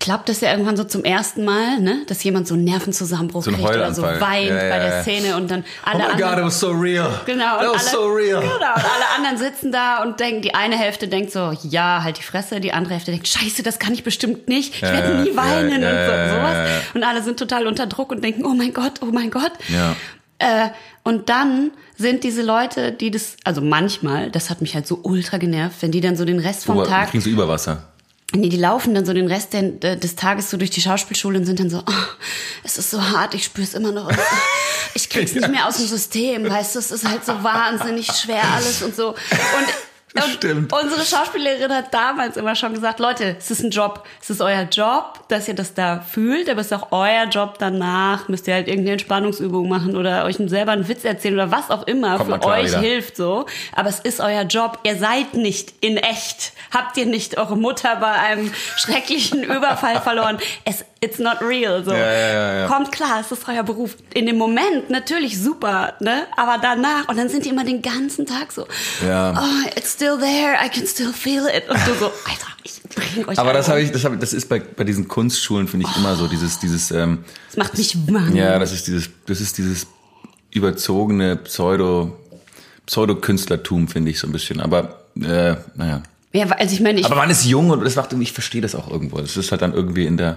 [0.00, 3.50] klappt es ja irgendwann so zum ersten Mal, ne, dass jemand so einen Nervenzusammenbruch So
[3.50, 5.02] ein kriegt oder so weint Ja, ja, bei der.
[5.02, 7.20] Szene und dann alle oh my anderen God, it was so real.
[7.26, 8.40] Genau, That was alle, so real.
[8.40, 12.18] Genau, und alle anderen sitzen da und denken, die eine Hälfte denkt so, ja, halt
[12.18, 15.36] die Fresse, die andere Hälfte denkt, scheiße, das kann ich bestimmt nicht, ich werde nie
[15.36, 16.68] weinen und so, sowas.
[16.94, 19.52] Und alle sind total unter Druck und denken, oh mein Gott, oh mein Gott.
[19.68, 19.96] Ja.
[20.38, 20.68] Äh,
[21.02, 25.38] und dann sind diese Leute, die das, also manchmal, das hat mich halt so ultra
[25.38, 27.82] genervt, wenn die dann so den Rest vom Oh, die Tag kriegen so Überwasser.
[28.34, 31.46] Nee, die laufen dann so den Rest der, des Tages so durch die Schauspielschule und
[31.46, 32.06] sind dann so, oh,
[32.62, 34.10] es ist so hart, ich spür's immer noch.
[34.94, 38.42] Ich krieg's nicht mehr aus dem System, weißt du, es ist halt so wahnsinnig schwer
[38.54, 39.10] alles und so.
[39.10, 39.16] Und,
[40.14, 40.72] und Stimmt.
[40.72, 44.62] unsere Schauspiellehrerin hat damals immer schon gesagt, Leute, es ist ein Job, es ist euer
[44.62, 48.54] Job, dass ihr das da fühlt, aber es ist auch euer Job danach, müsst ihr
[48.54, 52.42] halt irgendeine Entspannungsübung machen oder euch selber einen Witz erzählen oder was auch immer Kommt
[52.42, 52.80] für euch wieder.
[52.80, 53.46] hilft so.
[53.74, 56.52] Aber es ist euer Job, ihr seid nicht in echt.
[56.72, 60.38] Habt ihr nicht eure Mutter bei einem schrecklichen Überfall verloren?
[60.64, 61.82] Es, it's not real.
[61.84, 61.92] So.
[61.92, 62.66] Ja, ja, ja.
[62.66, 63.96] Kommt klar, es ist euer Beruf.
[64.14, 66.26] In dem Moment natürlich super, ne?
[66.36, 68.66] Aber danach, und dann sind die immer den ganzen Tag so,
[69.06, 69.34] Ja.
[69.40, 71.68] oh, it's still there, I can still feel it.
[71.68, 72.80] Und du so, Alter, ich
[73.14, 75.86] bring euch Aber das habe ich, das habe, das ist bei, bei diesen Kunstschulen finde
[75.88, 78.36] ich immer so dieses, dieses, ähm, Das macht mich wahnsinnig.
[78.42, 79.86] ja, das ist dieses, das ist dieses
[80.50, 82.16] überzogene Pseudo,
[82.86, 84.60] Pseudo-Künstlertum finde ich so ein bisschen.
[84.60, 86.02] Aber äh, naja.
[86.32, 88.74] Ja, also ich meine, ich Aber man ist jung und das macht, ich verstehe das
[88.74, 89.18] auch irgendwo.
[89.18, 90.36] Das ist halt dann irgendwie in der,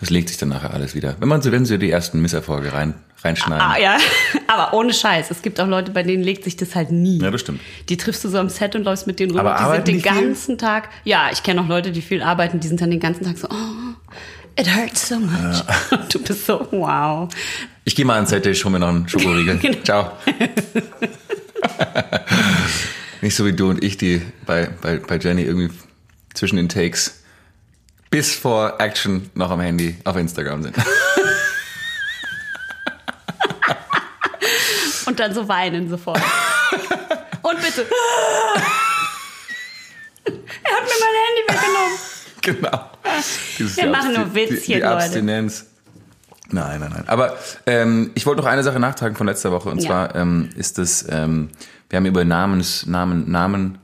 [0.00, 1.14] das legt sich dann nachher alles wieder.
[1.20, 3.64] Wenn man so, wenn sie die ersten Misserfolge rein, reinschneiden.
[3.64, 3.98] Ah, ja,
[4.48, 5.30] aber ohne Scheiß.
[5.30, 7.20] Es gibt auch Leute, bei denen legt sich das halt nie.
[7.20, 7.60] Ja, das stimmt.
[7.88, 9.42] Die triffst du so am Set und läufst mit denen rüber.
[9.42, 10.26] Aber die arbeiten sind den die viel?
[10.28, 10.88] ganzen Tag.
[11.04, 13.46] Ja, ich kenne auch Leute, die viel arbeiten, die sind dann den ganzen Tag so,
[13.48, 13.94] oh,
[14.58, 15.62] It hurts so much.
[16.12, 17.28] Du bist so, wow.
[17.84, 19.56] Ich gehe mal ans Set, ich hole mir noch einen Schokoriegel.
[19.62, 19.78] Genau.
[19.84, 20.12] Ciao.
[23.20, 25.70] Nicht so wie du und ich, die bei, bei, bei Jenny irgendwie
[26.34, 27.22] zwischen den Takes
[28.10, 30.76] bis vor Action noch am Handy auf Instagram sind.
[35.06, 36.20] Und dann so weinen sofort.
[37.42, 37.86] Und bitte.
[40.26, 41.98] er hat mir mein Handy weggenommen.
[42.42, 42.90] genau.
[43.58, 44.88] Dieses Wir machen nur Witzchen, die, die Leute.
[44.88, 45.64] Abstinenz.
[46.50, 47.04] Nein, nein, nein.
[47.08, 49.70] Aber ähm, ich wollte noch eine Sache nachtragen von letzter Woche.
[49.70, 49.88] Und Ja.
[49.88, 51.50] zwar ähm, ist es, ähm,
[51.90, 53.78] wir haben über Namens, Namen, Namen,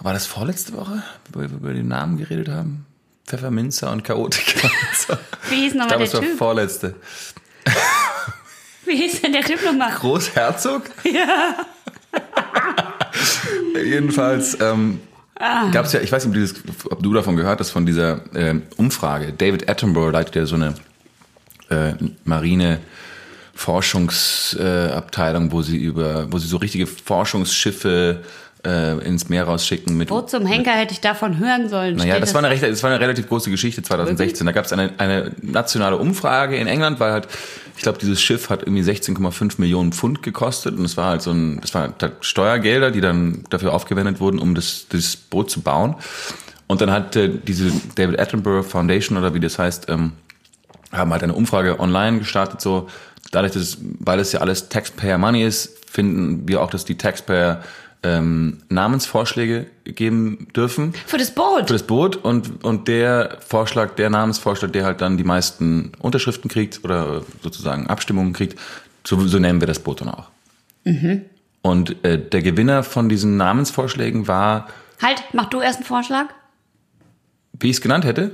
[0.00, 2.86] war das vorletzte Woche, wo wir über den Namen geredet haben?
[3.26, 4.70] Pfefferminzer und Chaotiker.
[5.50, 6.38] Wie hieß nochmal der es war Typ?
[6.38, 6.94] vorletzte.
[8.86, 9.92] Wie hieß denn der Typ nochmal?
[9.92, 10.82] Großherzog?
[11.04, 11.56] Ja.
[13.74, 15.00] Jedenfalls ähm,
[15.40, 15.70] Ah.
[15.70, 18.22] gab es ja, ich weiß nicht, ob, dieses, ob du davon gehört hast, von dieser
[18.34, 19.32] ähm, Umfrage.
[19.32, 20.74] David Attenborough leitet ja so eine
[21.70, 21.92] äh,
[22.24, 22.80] Marine
[23.58, 28.22] Forschungsabteilung, wo sie über, wo sie so richtige Forschungsschiffe
[28.64, 31.96] äh, ins Meer rausschicken mit Wo zum Henker hätte ich davon hören sollen?
[31.96, 34.46] naja, das war, eine recht, das war eine relativ große Geschichte 2016.
[34.46, 37.26] Da gab es eine, eine nationale Umfrage in England, weil halt,
[37.76, 41.32] ich glaube, dieses Schiff hat irgendwie 16,5 Millionen Pfund gekostet und es war halt so
[41.32, 45.62] ein, das waren halt Steuergelder, die dann dafür aufgewendet wurden, um das, das Boot zu
[45.62, 45.96] bauen.
[46.68, 50.12] Und dann hat äh, diese David Attenborough Foundation oder wie das heißt, ähm,
[50.92, 52.88] haben halt eine Umfrage online gestartet, so
[53.30, 57.62] dadurch, dass, weil es ja alles Taxpayer Money ist, finden wir auch, dass die Taxpayer
[58.04, 61.66] ähm, Namensvorschläge geben dürfen Für das Boot.
[61.66, 66.48] für das Boot und, und der Vorschlag, der Namensvorschlag, der halt dann die meisten Unterschriften
[66.48, 68.58] kriegt oder sozusagen Abstimmungen kriegt,
[69.04, 70.28] so, so nennen wir das Boot dann auch.
[71.62, 74.68] Und äh, der Gewinner von diesen Namensvorschlägen war,
[75.02, 76.26] Halt, mach du erst einen Vorschlag.
[77.58, 78.30] wie ich es genannt hätte.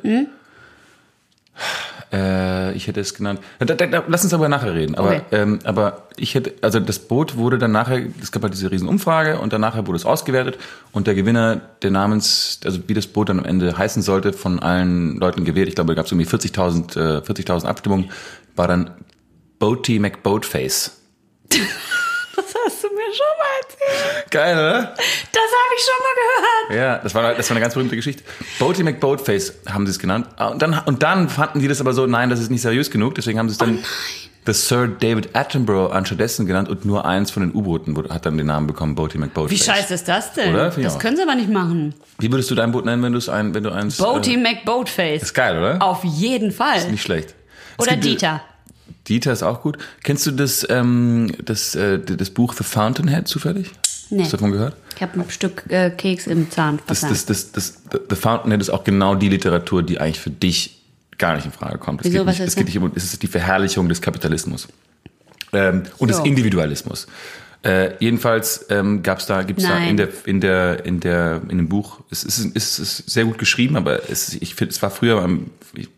[2.15, 3.41] Äh, ich hätte es genannt.
[3.59, 4.95] Da, da, da, lass uns darüber nachher reden.
[4.95, 5.23] Aber, Okay.
[5.33, 8.89] ähm, aber ich hätte, also das Boot wurde dann nachher, es gab halt diese riesen
[8.89, 10.59] Umfrage und dann nachher wurde es ausgewertet
[10.93, 14.61] und der Gewinner der Namens, also wie das Boot dann am Ende heißen sollte, von
[14.61, 15.69] allen Leuten gewählt.
[15.69, 18.11] Ich glaube, da gab es irgendwie 40.000 äh, 40.000 Abstimmungen,
[18.55, 18.91] war dann
[19.59, 21.01] Boaty McBoatface.
[22.37, 24.31] Das hast du mir schon mal erzählt.
[24.31, 24.81] Geil, oder?
[24.95, 26.83] Das habe ich schon mal gehört.
[26.85, 28.23] Ja, das war, das war eine ganz berühmte Geschichte.
[28.59, 30.27] Boaty McBoatface haben sie es genannt.
[30.37, 32.91] Ah, Und dann, und dann fanden die das aber so, nein, das ist nicht seriös
[32.91, 33.15] genug.
[33.15, 33.79] Deswegen haben sie es dann
[34.47, 38.47] The Sir David Attenborough anstattdessen genannt und nur eins von den U-Booten hat dann den
[38.49, 39.59] Namen bekommen, Boaty McBoatface.
[39.59, 40.53] Wie scheiße ist das denn?
[40.53, 40.69] Oder?
[40.71, 41.95] Das können sie aber nicht machen.
[42.19, 43.97] Wie würdest du dein Boot nennen, wenn ein, wenn du eins...
[43.97, 45.23] Boaty Äh, McBoatface.
[45.23, 45.81] ist geil, oder?
[45.83, 46.91] Auf jeden Fall.
[46.91, 47.35] Nicht schlecht.
[47.79, 48.43] Es Oder Dieter.
[49.09, 49.79] Dieter ist auch gut.
[50.03, 53.71] Kennst du das, ähm, das, äh, das Buch The Fountainhead zufällig?
[54.11, 54.23] Nee.
[54.23, 54.77] Hast du davon gehört?
[54.97, 56.79] Ich habe ein Stück äh, Keks im Zahn.
[56.87, 57.25] Das, Verzeihung.
[57.27, 60.83] das, das, das, The Fountainhead ist auch genau die Literatur, die eigentlich für dich
[61.19, 62.01] gar nicht in Frage kommt.
[62.01, 62.75] Es Wieso, geht was nicht, ist es geht das?
[62.75, 64.69] nicht um, es ist die Verherrlichung des Kapitalismus
[65.53, 66.25] ähm, und des So.
[66.25, 67.07] Individualismus.
[67.63, 69.91] Äh, jedenfalls ähm, gab's da, gibt's da Nein.
[69.91, 73.39] in der, in der, in der, in dem Buch, es ist, es ist sehr gut
[73.39, 75.27] geschrieben, aber es, ich finde, es war früher,
[75.75, 75.89] ich,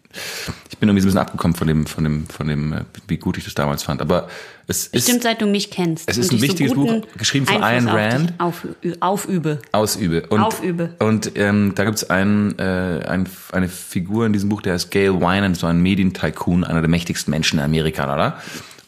[0.71, 3.17] ich bin irgendwie so ein bisschen abgekommen von dem, von dem, von dem, äh, wie
[3.17, 4.01] gut ich das damals fand.
[4.01, 4.29] Aber
[4.67, 6.09] es ist Stimmt, seit du mich kennst.
[6.09, 8.35] Es ist ein ich wichtiges guten Buch, geschrieben von Ayn Rand.
[8.39, 8.67] Auf,
[9.01, 9.59] aufübe.
[9.73, 10.27] ausübe.
[10.29, 10.91] Und, Aufübe.
[10.99, 15.21] Und ähm, da gibt's einen, äh, ein, eine Figur in diesem Buch, der ist Gail
[15.21, 18.39] Winans, so ein Medientycoon, einer der mächtigsten Menschen in Amerika, oder?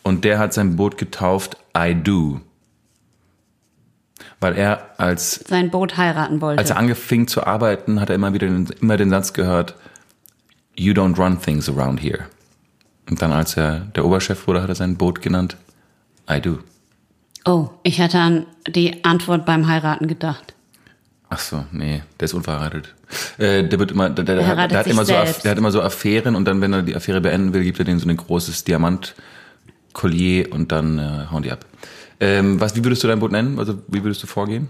[0.02, 2.40] Und der hat sein Boot getauft I Do.
[4.40, 6.60] Weil er als, Sein Boot heiraten wollte.
[6.60, 9.74] als er angefangen zu arbeiten, hat er immer wieder den, immer den Satz gehört,
[10.78, 12.26] You don't run things around here.
[13.10, 15.56] Und dann, als er der Oberchef wurde, hat er sein Boot genannt
[16.30, 16.58] I Do.
[17.46, 20.54] oh, ich hatte an die Antwort beim Heiraten gedacht.
[21.30, 22.94] Ach so, nee, der ist unverheiratet.
[23.38, 25.82] Äh, der wird immer, der, der, der, der, hat immer so, der hat immer so
[25.82, 28.64] Affären und dann, wenn er die Affäre beenden will, gibt er denen so ein großes
[28.64, 31.66] Diamantkollier und dann äh, hauen die ab.
[32.20, 33.58] Ähm, was, wie würdest du dein Boot nennen?
[33.58, 34.68] Also, wie würdest du vorgehen?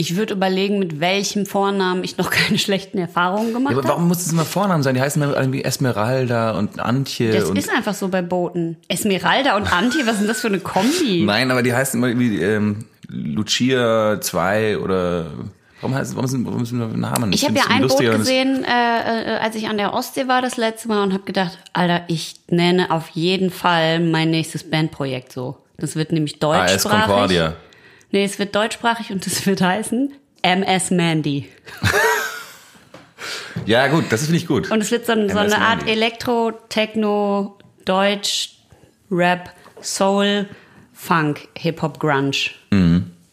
[0.00, 3.88] Ich würde überlegen, mit welchem Vornamen ich noch keine schlechten Erfahrungen gemacht Ja, habe.
[3.88, 4.94] warum muss es immer Vornamen sein?
[4.94, 7.58] Die heißen immer irgendwie Esmeralda und Antje Das und.
[7.58, 8.76] ist einfach so bei Booten.
[8.86, 11.22] Esmeralda und Anti, was ist denn das für eine Kombi?
[11.26, 15.26] Nein, aber die heißen immer irgendwie ähm, Lucia 2 oder.
[15.80, 17.32] Warum heißt warum sind, warum sind Namen?
[17.32, 20.56] Ich habe ja ein Boot gesehen, äh, äh, als ich an der Ostsee war das
[20.56, 25.56] letzte Mal und habe gedacht, Alter, ich nenne auf jeden Fall mein nächstes Bandprojekt so.
[25.76, 27.06] Das wird nämlich AS deutschsprachig.
[27.06, 27.54] Concordia.
[28.10, 31.48] Nee, es wird deutschsprachig und es wird heißen MS Mandy.
[33.66, 34.70] Ja, gut, das finde ich gut.
[34.70, 35.86] Und es wird so, ein- so eine Art.
[35.86, 38.50] Elektro, Techno, Deutsch,
[39.10, 39.50] Rap,
[39.82, 40.46] Soul,
[40.94, 42.32] Funk, Hip-Hop, Grunge.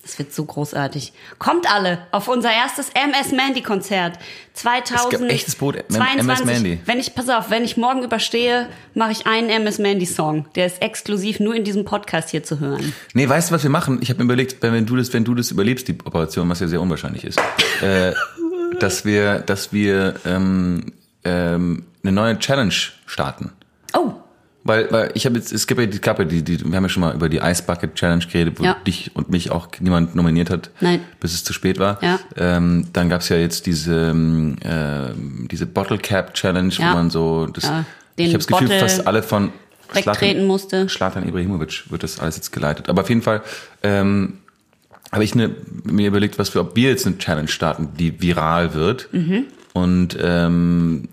[0.05, 1.13] Das wird so großartig.
[1.39, 4.19] Kommt alle auf unser erstes MS Mandy Konzert.
[4.53, 5.31] 2000.
[5.31, 6.79] echtes Brot, MS Mandy.
[6.85, 10.45] Wenn ich, pass auf, wenn ich morgen überstehe, mache ich einen MS Mandy Song.
[10.53, 12.93] Der ist exklusiv nur in diesem Podcast hier zu hören.
[13.15, 13.97] Nee, weißt du, was wir machen?
[14.01, 16.59] Ich habe mir überlegt, wenn wenn du das, wenn du das überlebst, die Operation, was
[16.59, 17.41] ja sehr unwahrscheinlich ist,
[17.81, 18.13] äh,
[18.79, 20.93] dass wir, dass wir ähm,
[21.23, 22.75] ähm, eine neue Challenge
[23.07, 23.53] starten.
[23.93, 24.13] Oh,
[24.67, 26.89] Weil, weil ich habe jetzt, es gibt ja die Kappe, die, die, wir haben ja
[26.89, 28.75] schon mal über die Ice Bucket Challenge geredet, wo Ja.
[28.85, 31.01] dich und mich auch niemand nominiert hat, Nein.
[31.19, 31.99] bis es zu spät war.
[32.01, 32.19] Ja.
[32.35, 34.57] Ähm, dann gab's ja jetzt diese, ähm,
[35.51, 36.89] diese Bottle Cap Challenge, Ja.
[36.91, 37.85] wo man so, das, Ja,
[38.17, 39.51] den ich habe das Gefühl, fast alle von
[39.93, 40.89] wegtreten musste.
[40.89, 42.89] Schlatan Ibrahimovic wird das alles jetzt geleitet.
[42.89, 43.43] Aber auf jeden Fall
[43.83, 44.39] ähm,
[45.11, 45.51] habe ich eine,
[45.83, 49.09] mir überlegt, was wir, ob wir jetzt eine Challenge starten, die viral wird.
[49.11, 49.43] Mhm.
[49.73, 51.07] Und ähm,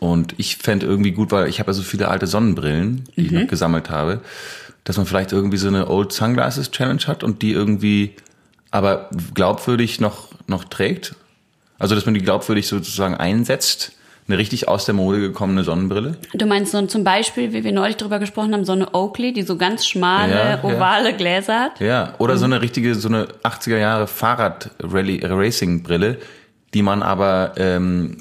[0.00, 3.32] und ich fänd irgendwie gut, weil ich habe ja so viele alte Sonnenbrillen, die ich
[3.32, 3.40] Mhm.
[3.42, 4.20] noch gesammelt habe,
[4.84, 8.14] dass man vielleicht irgendwie so eine Old Sunglasses Challenge hat und die irgendwie
[8.70, 11.14] aber glaubwürdig noch noch trägt.
[11.78, 13.92] Also dass man die glaubwürdig sozusagen einsetzt.
[14.26, 16.18] Eine richtig aus der Mode gekommene Sonnenbrille.
[16.34, 19.40] du meinst so zum Beispiel, wie wir neulich drüber gesprochen haben, so eine Oakley, die
[19.42, 20.62] so ganz schmale, Ja, ja.
[20.64, 21.80] ovale Gläser hat.
[21.80, 26.18] Ja, oder so eine richtige, so eine 80er Jahre Fahrrad-Racing-Brille,
[26.74, 28.18] die man aber ähm,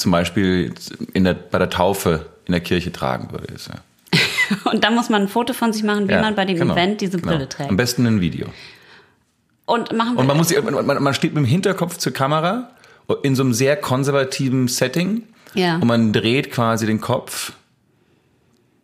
[0.00, 0.74] zum Beispiel
[1.12, 3.52] in der, bei der Taufe in der Kirche tragen würde.
[3.52, 3.74] Ist, ja.
[4.70, 6.74] Und dann muss man ein Foto von sich machen, wie Ja, man bei dem genau,
[6.74, 7.32] Event diese genau.
[7.32, 7.70] Brille trägt.
[7.70, 8.46] Am besten ein Video.
[9.66, 12.70] Und machen wir Und man muss, man, man man steht mit dem Hinterkopf zur Kamera
[13.22, 15.22] in so einem sehr konservativen Setting
[15.54, 15.76] Ja.
[15.76, 17.52] und man dreht quasi den Kopf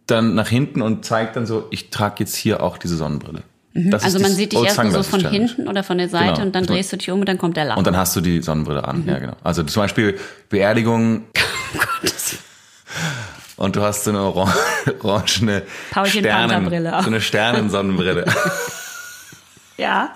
[0.06, 3.42] dann nach hinten und zeigt dann so, ich trage jetzt hier auch diese Sonnenbrille.
[3.76, 5.46] Das also man sieht dich erstmal so von Challenge.
[5.46, 6.46] hinten oder von der Seite Genau.
[6.46, 7.78] und dann drehst du dich um und dann kommt der Lachen.
[7.78, 9.04] Und dann hast du die Sonnenbrille an.
[9.06, 9.36] Ja, genau.
[9.44, 10.18] Also zum Beispiel
[10.48, 11.24] Beerdigung
[13.56, 14.52] und du hast so eine oran
[15.02, 15.62] orangene
[16.06, 16.70] Sternen,
[17.02, 18.24] so eine Sternensonnenbrille.
[19.76, 20.12] ja.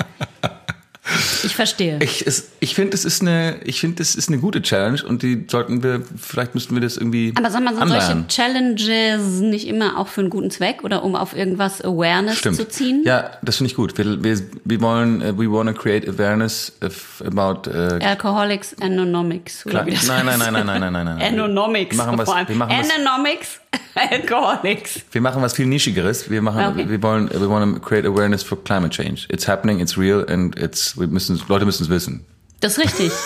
[1.45, 1.99] Ich verstehe.
[2.03, 5.23] Ich, es- ich finde, es ist eine, ich finde, es ist eine gute Challenge und
[5.23, 8.29] die sollten wir, vielleicht müssten wir das irgendwie Aber sag mal, sind solche anleiern.
[8.29, 12.57] Challenges nicht immer auch für einen guten Zweck oder um auf irgendwas Awareness Stimmt.
[12.57, 13.03] zu ziehen?
[13.05, 13.97] Ja, das finde ich gut.
[13.99, 19.65] Wir, wir, wir wollen, äh, we want to create awareness of, about äh, Alcoholics Anonomics.
[19.65, 19.85] Klar.
[19.87, 21.23] Nein, nein, nein, nein, nein, nein, nein, nein.
[21.35, 21.97] Anonomics.
[21.97, 23.60] Wir machen was- wir machen was- Anonomics,
[23.95, 25.01] Alcoholics.
[25.12, 26.31] Wir machen was viel nischigeres.
[26.31, 26.89] Wir machen, Okay.
[26.89, 29.27] wir wollen, wir wollen create awareness for climate change.
[29.29, 32.25] It's happening, it's real and it's, wir müssen, Leute müssen es wissen.
[32.61, 33.12] Das ist richtig.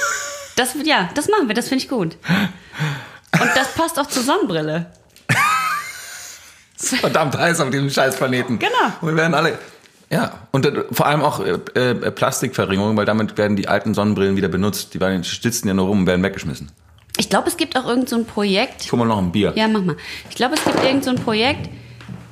[0.57, 2.16] Das, ja, das machen wir, das finde ich gut.
[3.32, 4.86] Und das passt auch zur Sonnenbrille.
[6.76, 8.61] Verdammt heiß auf diesem scheiß Planeten.
[8.61, 8.70] Genau.
[9.01, 9.59] Und wir werden alle,
[10.11, 10.47] ja.
[10.53, 14.47] Und äh, vor allem auch äh, äh, Plastikverringerung, weil damit werden die alten Sonnenbrillen wieder
[14.47, 14.95] benutzt.
[14.95, 16.70] Die werden, die sitzen ja nur rum und werden weggeschmissen.
[17.16, 18.86] Ich glaube, es gibt auch irgend so ein Projekt.
[18.88, 19.52] Guck mal noch ein Bier.
[19.56, 19.96] Ja, mach mal.
[20.28, 21.70] Ich glaube, es gibt irgend so ein Projekt.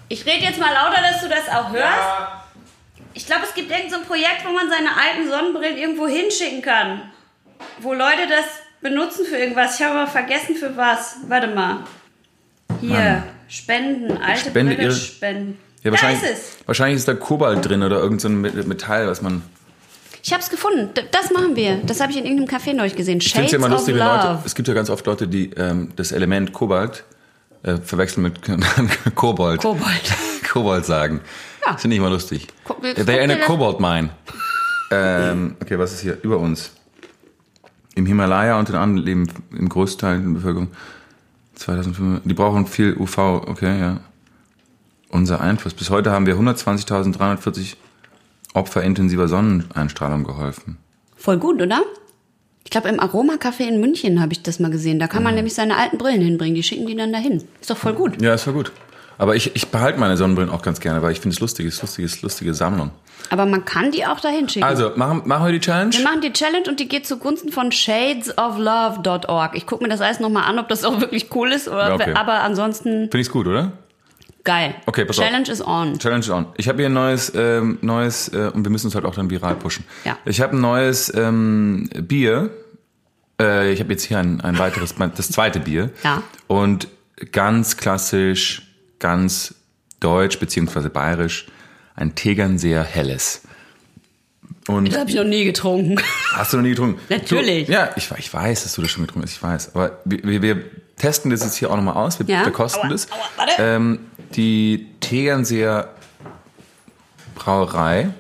[0.08, 2.42] Ich rede jetzt mal lauter, dass du das auch hörst.
[3.14, 6.62] Ich glaube, es gibt irgend so ein Projekt, wo man seine alten Sonnenbrillen irgendwo hinschicken
[6.62, 7.02] kann.
[7.80, 8.44] Wo Leute das
[8.80, 9.78] benutzen für irgendwas.
[9.78, 11.16] Ich habe aber vergessen für was.
[11.28, 11.84] Warte mal.
[12.80, 12.90] Hier.
[12.90, 13.22] Mann.
[13.48, 14.16] Spenden.
[14.16, 15.58] Alte Spende Brille spenden.
[15.82, 16.58] Ja, da wahrscheinlich, ist es.
[16.66, 19.42] wahrscheinlich ist da Kobalt drin oder irgend so Metall, was man.
[20.22, 20.90] Ich habe es gefunden.
[21.10, 21.78] Das machen wir.
[21.84, 23.18] Das habe ich in irgendeinem Café neulich gesehen.
[23.18, 24.28] Ich Shades es ja immer of lustig, wenn Love.
[24.28, 24.38] Leute.
[24.44, 27.04] Es gibt ja ganz oft Leute, die ähm, das Element Kobalt
[27.64, 28.40] äh, verwechseln mit
[29.14, 29.60] Kobold.
[29.60, 30.14] Kobold.
[30.52, 31.20] Kobold sagen.
[31.64, 31.72] Ja.
[31.72, 32.46] Das finde ich immer lustig.
[32.66, 34.10] They're guck in a Cobalt Mine.
[34.90, 36.18] ähm, okay, was ist hier?
[36.22, 36.72] Über uns.
[37.94, 40.68] Im Himalaya und in anderen leben im Großteil der Bevölkerung
[41.54, 42.22] 2005.
[42.24, 44.00] Die brauchen viel UV, okay, ja.
[45.08, 45.74] Unser Einfluss.
[45.74, 47.76] Bis heute haben wir 120.340
[48.54, 50.78] Opfer intensiver Sonneneinstrahlung geholfen.
[51.16, 51.82] Voll gut, oder?
[52.64, 54.98] Ich glaube, im Aroma-Café in München habe ich das mal gesehen.
[54.98, 56.54] Da kann man nämlich seine alten Brillen hinbringen.
[56.54, 57.42] Die schicken die dann dahin.
[57.60, 58.22] Ist doch voll gut.
[58.22, 58.72] Ja, ist war gut.
[59.18, 61.74] Aber ich, ich behalte meine Sonnenbrillen auch ganz gerne, weil ich finde es lustig, es
[61.74, 62.90] ist lustiges, lustige Sammlung.
[63.30, 64.64] Aber man kann die auch dahin schicken.
[64.64, 65.92] Also, machen, machen wir die Challenge?
[65.92, 69.54] wir machen die Challenge und die geht zugunsten von shadesoflove.org.
[69.56, 71.68] Ich gucke mir das alles nochmal an, ob das auch wirklich cool ist.
[71.68, 72.14] Oder, Ja, okay.
[72.14, 73.72] Aber ansonsten Finde ich's gut, oder?
[74.44, 74.74] Geil.
[74.86, 75.24] Okay, pass auf.
[75.24, 75.98] Challenge is on.
[75.98, 76.46] Challenge on.
[76.56, 79.30] Ich habe hier ein neues, ähm, neues äh, und wir müssen es halt auch dann
[79.30, 79.84] viral pushen.
[80.04, 80.18] Ja.
[80.24, 82.50] Ich habe ein neues ähm, Bier.
[83.40, 85.90] Äh, ich habe jetzt hier ein, ein weiteres, das zweite Bier.
[86.04, 86.22] Ja.
[86.46, 86.88] Und
[87.30, 88.62] ganz klassisch,
[88.98, 89.54] ganz
[90.00, 91.46] deutsch beziehungsweise bayerisch,
[91.94, 93.42] ein Tegernseer Helles.
[94.68, 95.96] Und Das habe ich noch nie getrunken.
[96.34, 97.00] Hast du noch nie getrunken?
[97.08, 97.66] Natürlich.
[97.66, 99.74] Du, ja, ich, ich weiß, dass du das schon getrunken hast, ich weiß.
[99.74, 100.64] Aber wir, wir
[100.96, 102.18] testen das jetzt hier auch nochmal aus.
[102.18, 102.42] Wir Ja.
[102.42, 103.10] verkosten das.
[103.10, 103.52] aua, warte.
[103.58, 104.00] Ähm,
[104.34, 105.88] die Tegernseer
[107.34, 108.10] Brauerei,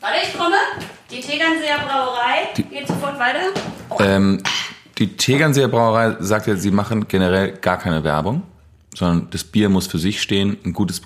[0.00, 0.56] Warte, ich komme.
[1.10, 2.48] Die Tegernseer Brauerei.
[2.56, 3.38] Geht sofort weiter.
[4.00, 4.42] ähm,
[4.98, 8.42] die Tegernseer Brauerei sagt ja, sie machen generell gar keine Werbung.
[8.94, 10.58] sondern das Bier muss für sich stehen.
[10.66, 11.00] Ein gutes,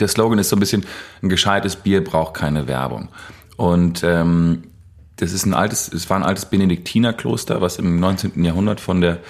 [0.00, 0.86] der Slogan ist so ein bisschen,
[1.22, 3.08] ein gescheites Bier braucht keine Werbung.
[3.58, 4.62] Und ähm,
[5.16, 8.44] das ist ein altes, es war ein altes Benediktinerkloster, was im 19.
[8.44, 9.20] Jahrhundert von der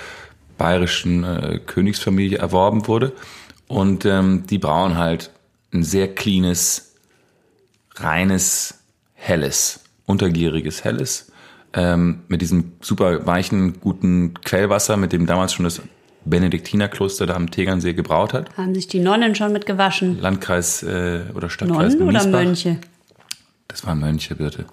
[0.56, 3.12] bayerischen äh, Königsfamilie erworben wurde.
[3.66, 5.30] Und ähm, die brauen halt
[5.72, 6.94] ein sehr cleanes,
[7.96, 8.80] reines,
[9.14, 11.32] helles, untergieriges Helles
[11.74, 15.82] ähm, mit diesem super weichen, guten Quellwasser, mit dem damals schon das
[16.24, 18.56] Benediktinerkloster da am Tegernsee gebraut hat.
[18.56, 20.20] Haben sich die Nonnen schon mit gewaschen?
[20.20, 22.44] Landkreis äh, oder Stadtkreis Nonnen oder Miesbach.
[22.44, 22.78] Mönche?
[23.68, 24.66] Das waren Mönche, bitte.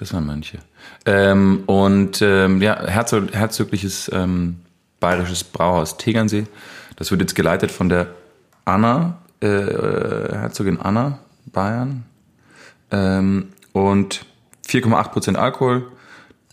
[0.00, 0.58] Das waren Mönche.
[1.04, 4.56] Ähm, und ähm, ja, herzog, herzögliches ähm,
[4.98, 6.46] bayerisches Brauhaus Tegernsee.
[6.96, 8.06] Das wird jetzt geleitet von der
[8.64, 11.18] Anna, äh, Herzogin Anna,
[11.52, 12.04] Bayern.
[12.90, 14.24] Ähm, und
[14.66, 15.92] 4,8 Prozent Alkohol.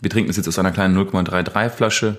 [0.01, 2.17] Wir trinken das jetzt aus einer kleinen 0,33 Flasche.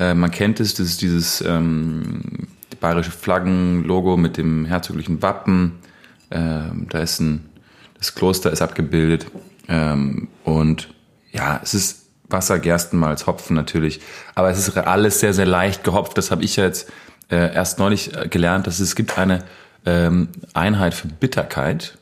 [0.00, 2.48] Äh, man kennt es, das ist dieses ähm,
[2.80, 5.76] bayerische Flaggenlogo mit dem herzoglichen Wappen.
[6.32, 7.44] Ähm, da ist ein,
[7.96, 9.26] das Kloster ist abgebildet.
[9.68, 10.94] Ähm, und
[11.32, 14.00] ja, es ist Wasser, Gerstenmalz, Hopfen natürlich.
[14.34, 16.16] Aber es ist alles sehr, sehr leicht gehopft.
[16.18, 16.90] Das habe ich ja jetzt
[17.30, 19.44] äh, erst neulich äh, gelernt, dass es gibt eine
[19.86, 21.98] ähm, Einheit für Bitterkeit.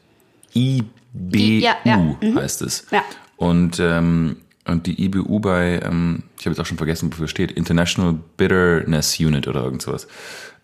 [0.54, 0.88] IBU
[1.32, 2.36] Ja, ja, mhm.
[2.36, 2.86] heißt es.
[2.90, 3.02] Ja.
[3.36, 4.36] Und, ähm,
[4.66, 9.18] und die IBU bei, ähm, ich habe jetzt auch schon vergessen, wofür steht, International Bitterness
[9.18, 10.06] Unit oder irgend sowas.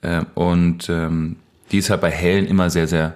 [0.03, 1.37] Ähm, und ähm,
[1.73, 3.15] die ist halt bei Hellen immer sehr, sehr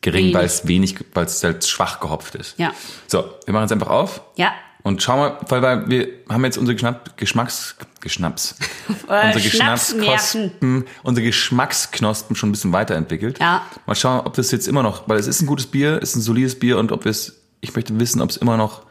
[0.00, 0.34] gering, Wenig.
[0.34, 2.58] weil es wenig, weil es halt schwach gehopft ist.
[2.58, 2.72] Ja.
[3.06, 4.22] So, wir machen jetzt einfach auf.
[4.36, 4.52] Ja.
[4.82, 8.54] Und schauen wir, weil, weil wir haben jetzt unsere Geschmack, Geschmacks, Geschnaps,
[9.02, 9.40] unsere.
[9.42, 13.38] Geschmacksknospen, unsere Geschmacksknospen schon ein bisschen weiterentwickelt.
[13.40, 13.66] Ja.
[13.86, 16.22] Mal schauen, ob das jetzt immer noch, weil es ist ein gutes Bier, ist ein
[16.22, 18.82] solides Bier und ob wir es, ich möchte wissen, ob es immer noch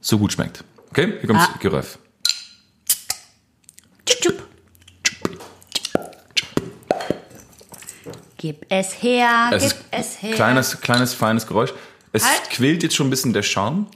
[0.00, 0.62] so gut schmeckt.
[0.90, 1.54] Okay, hier kommt Ah.
[1.58, 1.98] Geröff.
[4.06, 4.41] Tschup,
[8.42, 10.34] Gib es her, Es gib es her.
[10.34, 11.72] kleines, kleines, feines Geräusch.
[12.12, 12.50] Es Halt.
[12.50, 13.86] quillt jetzt schon ein bisschen der Schaum.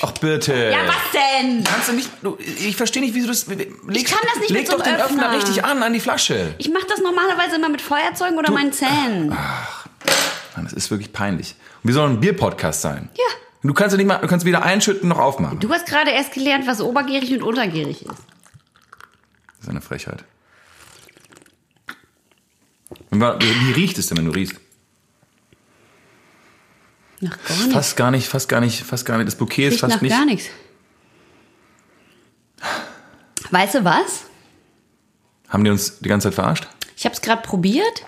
[0.00, 0.70] Ach, bitte.
[0.72, 1.62] Ja, was denn?
[1.62, 4.48] Kannst du nicht, du, ich verstehe nicht, wieso du das, leg, Ich kann das nicht
[4.50, 5.36] leg mit so doch einem den Öffner Öffner.
[5.36, 6.54] richtig an, an die Flasche.
[6.56, 9.28] Ich mache das normalerweise immer mit Feuerzeugen oder meinen Zähnen.
[9.28, 11.54] Mann, das ist wirklich peinlich.
[11.82, 13.10] Und wir sollen ein Bierpodcast sein.
[13.14, 13.24] Ja.
[13.62, 15.60] Du kannst ja nicht mal, du kannst weder einschütten noch aufmachen.
[15.60, 18.08] Du hast gerade erst gelernt, was obergierig und untergierig ist.
[18.08, 18.16] Das
[19.64, 20.24] ist eine Frechheit.
[23.20, 24.56] Wie riecht es denn, wenn du riechst?
[27.20, 27.72] Nach gar nichts.
[27.72, 29.26] Fast gar nicht, fast gar nicht, fast gar nicht.
[29.26, 30.12] Das Bouquet ist Riecht fast nach nicht.
[30.12, 30.46] gar nichts.
[33.50, 34.24] Weißt du was?
[35.48, 36.66] Haben die uns die ganze Zeit verarscht?
[36.96, 38.06] Ich habe es gerade probiert.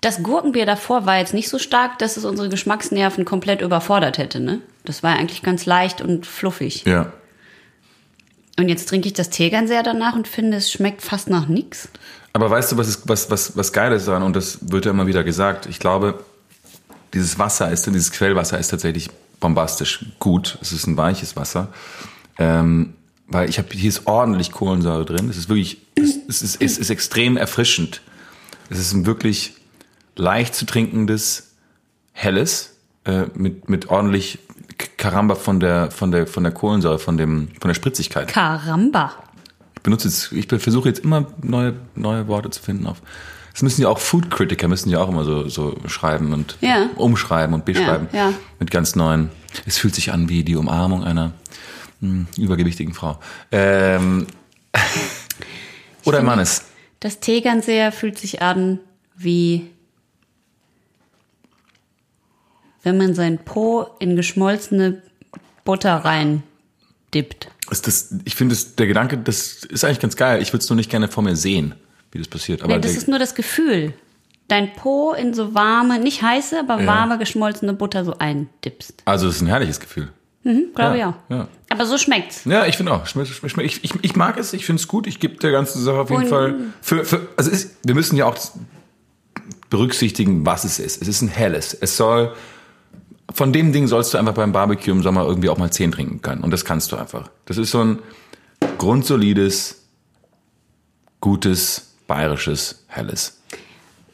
[0.00, 4.40] Das Gurkenbier davor war jetzt nicht so stark, dass es unsere Geschmacksnerven komplett überfordert hätte.
[4.40, 4.62] Ne?
[4.84, 6.84] Das war eigentlich ganz leicht und fluffig.
[6.86, 7.12] Ja.
[8.58, 11.88] Und jetzt trinke ich das Tegernseher danach und finde, es schmeckt fast nach nichts.
[12.32, 14.90] Aber weißt du, was, ist, was, was, was geil ist daran, und das wird ja
[14.90, 16.22] immer wieder gesagt, ich glaube,
[17.14, 20.58] dieses Wasser ist, dieses Quellwasser ist tatsächlich bombastisch gut.
[20.60, 21.68] Es ist ein weiches Wasser.
[22.38, 22.94] Ähm,
[23.26, 25.28] weil ich habe, hier ist ordentlich Kohlensäure drin.
[25.28, 28.02] Es ist wirklich, es, es, ist, es ist extrem erfrischend.
[28.68, 29.54] Es ist ein wirklich
[30.16, 31.50] leicht zu trinkendes,
[32.12, 32.76] helles,
[33.10, 34.38] äh, mit, mit ordentlich
[34.96, 38.28] Karamba von der, von der, von der Kohlensäure, von dem, von der Spritzigkeit.
[38.28, 39.12] Karamba.
[39.76, 43.00] Ich benutze jetzt, ich versuche jetzt immer neue, neue Worte zu finden auf.
[43.52, 46.88] Das müssen ja auch Food Critiker müssen ja auch immer so, so schreiben und Ja.
[46.96, 48.08] umschreiben und beschreiben.
[48.12, 48.34] Ja, ja.
[48.58, 49.30] Mit ganz neuen.
[49.66, 51.32] Es fühlt sich an wie die Umarmung einer
[52.00, 53.18] mh, übergewichtigen Frau.
[53.50, 54.26] Ähm,
[56.04, 56.64] oder Mannes.
[57.00, 58.78] Das Tegernseher fühlt sich an
[59.16, 59.70] wie
[62.82, 65.02] wenn man sein Po in geschmolzene
[65.64, 66.42] Butter rein
[67.14, 67.48] dippt.
[67.70, 70.40] Ist das, ich finde, das- der Gedanke, das ist eigentlich ganz geil.
[70.42, 71.74] Ich würde es nur nicht gerne vor mir sehen,
[72.12, 72.62] wie das passiert.
[72.62, 73.92] Aber Nee, das ist nur das Gefühl.
[74.48, 76.86] Dein Po in so warme, nicht heiße, aber Ja.
[76.86, 79.02] warme geschmolzene Butter so eindippst.
[79.04, 80.08] also es ist ein herrliches Gefühl.
[80.42, 81.14] Glaube Ja, ich auch.
[81.28, 81.48] ja.
[81.68, 82.46] Aber so schmeckt's.
[82.46, 83.04] Ja, ich finde auch.
[83.04, 85.06] Ich, ich, ich mag es, ich finde es gut.
[85.06, 86.54] Ich gebe der ganzen Sache auf jeden Und- Fall.
[86.80, 88.36] Für, für, also ist, wir müssen ja auch
[89.68, 91.00] berücksichtigen, was es ist.
[91.02, 91.74] Es ist ein helles.
[91.74, 92.34] Es soll.
[93.32, 96.22] Von dem Ding sollst du einfach beim Barbecue im Sommer irgendwie auch mal zehn trinken
[96.22, 96.42] können.
[96.42, 97.30] Und das kannst du einfach.
[97.46, 97.98] Das ist so ein
[98.78, 99.82] grundsolides,
[101.20, 103.40] gutes, bayerisches, helles.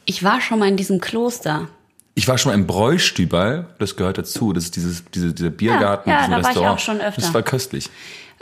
[0.04, 1.68] Ich war schon mal in diesem Kloster.
[2.14, 4.52] Ich war schon mal im Bräustübal, das gehört dazu.
[4.52, 6.74] Das ist dieses, diese, dieser Biergarten, ja, diesem da war ich Restaurant.
[6.74, 7.20] auch schon öfter.
[7.20, 7.90] Das war köstlich.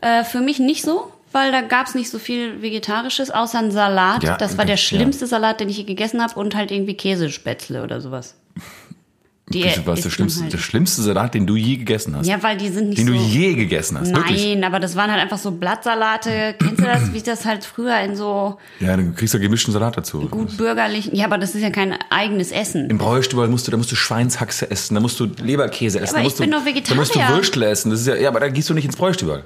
[0.01, 4.23] Äh, für mich nicht so, weil da gab's nicht so viel Vegetarisches, außer ein Salat.
[4.23, 4.81] Ja, das war der ja.
[4.81, 8.37] schlimmste Salat, den ich je gegessen habe und halt irgendwie Käsespätzle oder sowas.
[9.51, 10.53] Die Das war der schlimmste, halt.
[10.55, 12.27] der schlimmste Salat, den du je gegessen hast.
[12.27, 13.13] Ja, weil die sind nicht den so...
[13.13, 14.15] du je gegessen hast.
[14.15, 14.43] Wirklich.
[14.55, 16.55] Nein, aber das waren halt einfach so Blattsalate.
[16.59, 19.99] Kennst du das, wie das halt früher in so Ja, du kriegst ja gemischten Salat
[19.99, 20.29] dazu.
[20.29, 21.15] gut bürgerlichen...
[21.15, 22.89] Ja, aber das ist ja kein eigenes Essen.
[22.89, 26.17] Im Bräustübel musst du, da musst du Schweinshaxe essen, da musst du Leberkäse essen, aber
[26.17, 27.37] da ich musst bin du, doch Da musst du Vegetarier.
[27.37, 27.91] Würstel essen.
[27.91, 29.45] Das ist ja, ja, aber da gehst du nicht ins Bräustübel.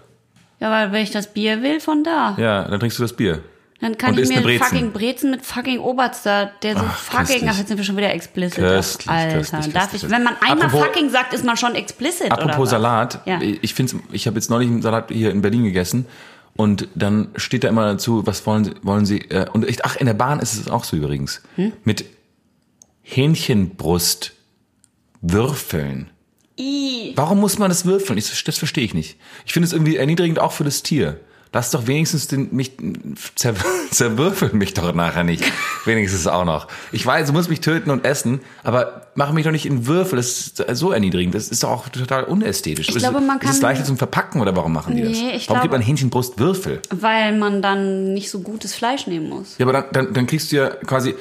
[0.60, 2.36] Ja, weil wenn ich das Bier will, von da.
[2.38, 3.40] Ja, dann trinkst du das Bier.
[3.80, 4.64] Dann kann Und ich mir Brezen.
[4.66, 7.44] fucking Brezen mit fucking Oberster, der so Ach, fucking, köstlich.
[7.50, 8.56] ach jetzt sind wir schon wieder explicit.
[8.58, 12.32] Köstlich, Alter, köstlich, darf ich, wenn man einmal Apropos- fucking sagt, ist man schon explicit,
[12.32, 12.70] Apropos?
[12.70, 13.40] Salat, Ja.
[13.40, 16.06] ich finde, ich habe jetzt neulich einen Salat hier in Berlin gegessen
[16.56, 19.94] und dann steht da immer dazu, was wollen Sie, wollen Sie, äh, und ich, ach,
[19.94, 21.72] in der Bahn ist es auch so übrigens, Hm?
[21.84, 22.04] mit
[23.04, 24.32] Hähnchenbrust
[25.20, 26.10] Würfeln.
[26.58, 27.12] I.
[27.16, 28.18] Warum muss man das würfeln?
[28.18, 29.16] Ich, das verstehe ich nicht.
[29.46, 31.20] Ich finde es irgendwie erniedrigend auch für das Tier.
[31.52, 32.72] Lass doch wenigstens den, mich,
[33.34, 33.54] zer,
[33.90, 35.42] zerwürfeln mich doch nachher nicht.
[35.86, 36.68] wenigstens auch noch.
[36.92, 40.16] Ich weiß, du musst mich töten und essen, aber mach mich doch nicht in Würfel.
[40.16, 41.34] Das ist so erniedrigend.
[41.34, 42.88] Das ist doch auch total unästhetisch.
[42.90, 45.12] Ich glaube, man Ist es kann- leichter zum Verpacken oder warum machen die das?
[45.12, 46.80] Nee, ich warum glaube- gibt man Hähnchenbrust Würfel?
[46.90, 49.56] Weil man dann nicht so gutes Fleisch nehmen muss.
[49.58, 51.14] Ja, aber dann, dann, dann kriegst du ja quasi,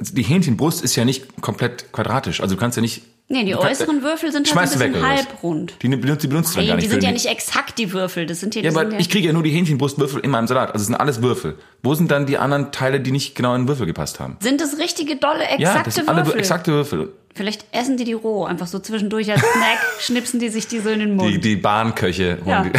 [0.00, 2.40] die Hähnchenbrust ist ja nicht komplett quadratisch.
[2.40, 3.02] Also du kannst ja nicht.
[3.32, 5.74] Nee, die äußeren Würfel sind halt ein bisschen halbrund.
[5.82, 6.86] Die benutzt, die benutzt du dann gar Nein, nicht.
[6.86, 8.26] die sind ja nicht exakt die Würfel.
[8.26, 10.70] Das sind hier, Ja, aber sind ich kriege ja nur die Hähnchenbrustwürfel in meinem Salat.
[10.72, 11.56] Also es sind alles Würfel.
[11.84, 14.36] Wo sind dann die anderen Teile, die nicht genau in den Würfel gepasst haben?
[14.40, 16.40] Sind das richtige, dolle, exakte ja, das sind alle Würfel?
[16.40, 17.12] exakte Würfel.
[17.32, 20.88] Vielleicht essen die die roh, einfach so zwischendurch als Snack, schnipsen die sich die so
[20.88, 21.32] in den Mund.
[21.32, 22.38] Die, die Bahnköche.
[22.44, 22.62] holen Ja.
[22.64, 22.72] die-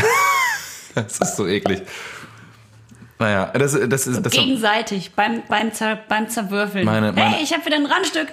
[0.96, 1.82] Das ist so eklig.
[3.20, 6.84] Naja, das, das ist das Gegenseitig beim, beim, Zer, beim Zerwürfeln.
[6.86, 8.28] Meine- meine- hey, ich habe wieder ein Randstück.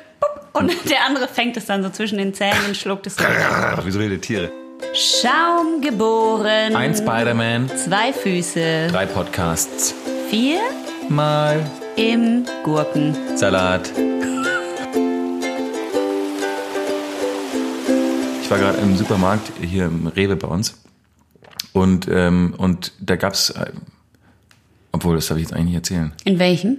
[0.52, 3.16] Und der andere fängt es dann so zwischen den Zähnen und schluckt es.
[3.18, 4.50] Wie so wilde Tiere.
[4.94, 6.74] Schaum geboren.
[6.74, 8.88] Ein Spider-Man, Zwei Füße.
[8.90, 9.94] drei Podcasts,
[10.30, 10.60] Vier
[11.08, 11.64] mal
[11.96, 13.16] im Gurken.
[13.36, 13.90] Salat.
[18.42, 20.80] Ich war gerade im Supermarkt hier im Rewe bei uns
[21.72, 23.72] und ähm, und da gab's, äh,
[24.92, 26.12] obwohl das darf ich jetzt eigentlich nicht erzählen.
[26.24, 26.78] In welchem?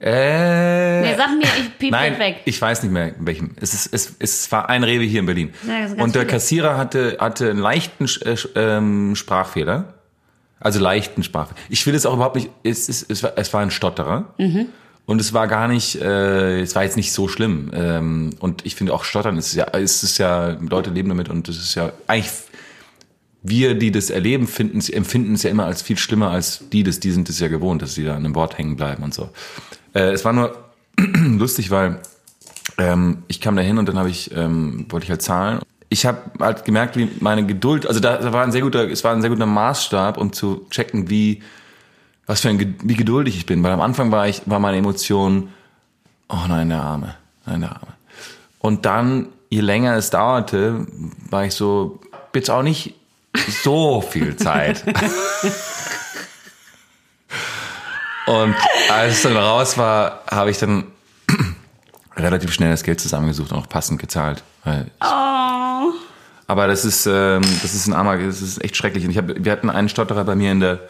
[0.00, 2.42] Äh, Nee, sag mir, ich piep Nein, weg.
[2.44, 3.50] ich weiß nicht mehr in welchem.
[3.60, 5.52] Es, ist, es, es war ein Rewe hier in Berlin.
[5.66, 6.24] Ja, und der.
[6.24, 9.94] Kassierer hatte, hatte einen leichten äh, ähm, Sprachfehler.
[10.60, 11.58] Also leichten Sprachfehler.
[11.68, 14.34] Ich will es auch überhaupt nicht, es, ist, es, war, es war ein Stotterer.
[14.38, 14.66] Mhm.
[15.06, 17.70] Und es war gar nicht, äh, es war jetzt nicht so schlimm.
[17.72, 21.48] Ähm, und ich finde auch Stottern ist ja, es ist ja, Leute leben damit und
[21.48, 22.30] es ist ja eigentlich
[23.42, 27.00] wir, die das erleben, finden, empfinden es ja immer als viel schlimmer als die, das,
[27.00, 29.30] die sind es ja gewohnt, dass sie da an einem Wort hängen bleiben und so.
[29.94, 30.56] Äh, es war nur
[30.98, 32.00] lustig, weil
[32.78, 35.60] ähm, ich kam da hin und dann habe ich, ähm, wollte ich halt zahlen.
[35.88, 39.04] Ich habe halt gemerkt, wie meine Geduld, also da, da war ein sehr guter, es
[39.04, 41.42] war ein sehr guter Maßstab, um zu checken, wie,
[42.26, 43.62] was für ein, wie geduldig ich bin.
[43.62, 45.48] Weil am Anfang war ich, war meine Emotion,
[46.28, 47.14] oh nein, der Arme,
[47.46, 47.94] nein, der Arme.
[48.58, 50.86] Und dann, je länger es dauerte,
[51.30, 52.00] war ich so,
[52.34, 52.94] jetzt auch nicht
[53.62, 54.84] so viel Zeit.
[58.28, 58.54] Und
[58.90, 60.84] als es dann raus war, habe ich dann
[62.16, 64.42] relativ schnell das Geld zusammengesucht und auch passend gezahlt.
[64.66, 65.92] Oh.
[66.46, 69.04] aber das ist, ähm, das ist ein armer, das ist echt schrecklich.
[69.04, 70.80] Und ich hab, wir hatten einen Stotterer bei mir in der,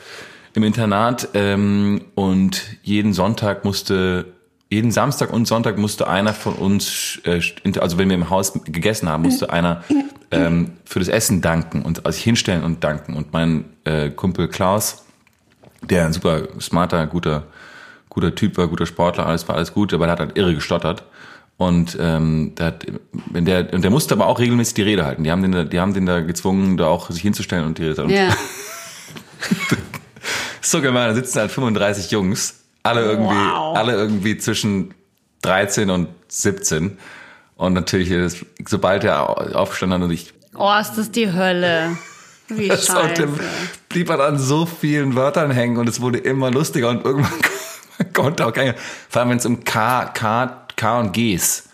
[0.55, 4.27] im Internat ähm, und jeden Sonntag musste,
[4.69, 7.41] jeden Samstag und Sonntag musste einer von uns, äh,
[7.79, 9.85] also wenn wir im Haus gegessen haben, musste einer
[10.33, 13.15] ähm, für das Essen danken und also sich hinstellen und danken.
[13.15, 15.05] Und mein äh, Kumpel Klaus,
[15.83, 17.45] der ein super smarter, guter,
[18.09, 21.05] guter Typ war, guter Sportler, alles war alles gut, aber der hat halt irre gestottert.
[21.57, 22.87] Und ähm, der, hat,
[23.31, 25.25] wenn der, und der musste aber auch regelmäßig die Rede halten.
[25.25, 27.87] Die haben den da, die haben den da gezwungen, da auch sich hinzustellen und die
[27.87, 28.05] Rede.
[28.13, 28.29] Ja.
[30.61, 33.77] ist so gemein, da sitzen halt 35 Jungs, alle irgendwie, Wow.
[33.77, 34.95] alle irgendwie zwischen
[35.43, 36.97] 13 und 17.
[37.57, 41.97] Und natürlich, ist, sobald er aufgestanden hat und ich Oh, ist das die Hölle.
[42.49, 43.15] Wie Das scheiße.
[43.15, 43.39] dem
[43.89, 47.41] blieb er an so vielen Wörtern hängen und es wurde immer lustiger und irgendwann
[48.13, 48.75] konnte auch keiner.
[49.09, 51.65] Vor allem wenn es um K, K, K und Gs,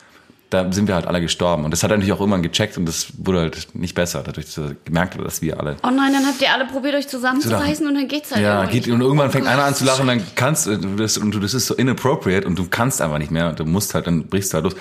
[0.55, 1.65] da sind wir halt alle gestorben.
[1.65, 4.47] Und das hat er natürlich auch irgendwann gecheckt und das wurde halt nicht besser, dadurch,
[4.47, 5.77] dass er gemerkt hat, dass wir alle.
[5.83, 8.87] Oh nein, dann habt ihr alle probiert, euch zusammenzureißen und dann geht's halt Ja, geht,
[8.87, 11.55] und irgendwann fängt Oh einer an zu lachen, dann kannst du das, und du, das
[11.55, 14.53] ist so inappropriate und du kannst einfach nicht mehr und du musst halt, dann brichst
[14.53, 14.77] du halt los.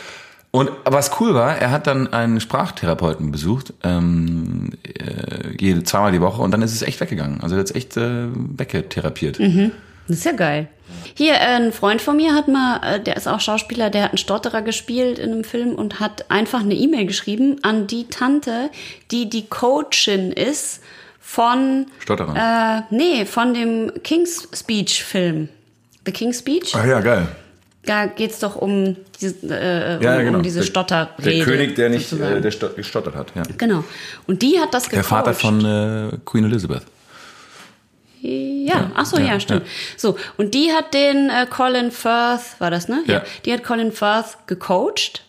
[0.56, 6.22] Und was cool war, er hat dann einen Sprachtherapeuten besucht, ähm, äh, jede, zweimal die
[6.22, 7.42] Woche und dann ist es echt weggegangen.
[7.42, 9.40] Also er hat es echt äh, weggetherapiert.
[10.08, 10.68] Das ist ja geil.
[11.16, 14.10] Hier, äh, ein Freund von mir hat mal, äh, der ist auch Schauspieler, der hat
[14.12, 18.70] einen Stotterer gespielt in einem Film und hat einfach eine E-Mail geschrieben an die Tante,
[19.10, 20.82] die die Coachin ist
[21.20, 22.84] von, Stotterer.
[22.92, 25.50] äh, nee, von dem King's Speech Film.
[26.06, 26.76] The King's Speech?
[26.76, 27.28] Ah ja, geil.
[27.86, 30.38] Da geht's doch um diese, äh, um, Ja, genau.
[30.38, 31.22] um diese Der- Stotterrede.
[31.22, 33.28] Der König, der nicht äh, der sto- gestottert hat.
[33.36, 33.44] Ja.
[33.58, 33.84] Genau.
[34.28, 35.10] Und die hat das Der gecoacht.
[35.10, 36.84] Vater von äh, Queen Elizabeth.
[38.22, 39.64] Ja, ach so, ja, ja, stimmt.
[39.98, 43.04] So, und die hat den äh, Colin Firth, war das, ne?
[43.06, 43.22] Ja.
[43.44, 45.23] Die hat Colin Firth gecoacht.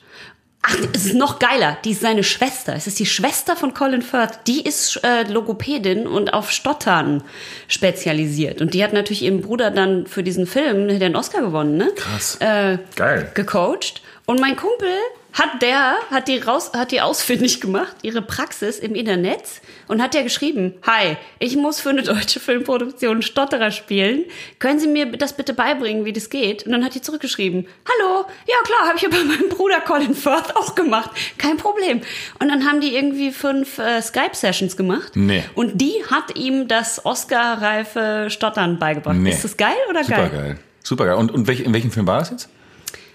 [0.66, 1.76] Ach, es ist noch geiler.
[1.84, 2.74] Die ist seine Schwester.
[2.74, 4.40] Es ist die Schwester von Colin Firth.
[4.46, 7.22] Die ist äh, Logopädin und auf Stottern
[7.68, 8.62] spezialisiert.
[8.62, 11.92] Und die hat natürlich ihren Bruder dann für diesen Film, der einen Oscar gewonnen, ne?
[11.94, 12.36] Krass.
[12.40, 13.30] Äh, Geil.
[13.34, 14.00] gecoacht.
[14.26, 14.88] Und mein Kumpel
[15.34, 19.42] hat der, hat die raus, hat die ausfindig gemacht, ihre Praxis im Internet
[19.88, 24.24] und hat ja geschrieben, hi, ich muss für eine deutsche Filmproduktion Stotterer spielen.
[24.60, 26.64] Können Sie mir das bitte beibringen, wie das geht?
[26.64, 30.14] Und dann hat die zurückgeschrieben, hallo, ja klar, habe ich ja bei meinem Bruder Colin
[30.14, 31.10] Firth auch gemacht.
[31.36, 32.00] Kein Problem.
[32.38, 35.12] Und dann haben die irgendwie fünf äh, Skype-Sessions gemacht.
[35.16, 35.42] Nee.
[35.54, 39.16] Und die hat ihm das Oscar-reife Stottern beigebracht.
[39.16, 39.30] Nee.
[39.30, 40.30] Ist das geil oder Super geil?
[40.30, 40.58] geil.
[40.84, 41.16] Super geil.
[41.16, 42.48] Und, und welch, in welchem Film war das jetzt?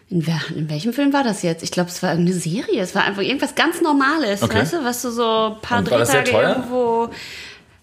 [0.09, 1.61] In, wer, in welchem Film war das jetzt?
[1.63, 2.81] Ich glaube, es war irgendeine Serie.
[2.81, 4.57] Es war einfach irgendwas ganz Normales, Okay.
[4.59, 7.09] weißt du, was du so ein paar das Drehtage irgendwo.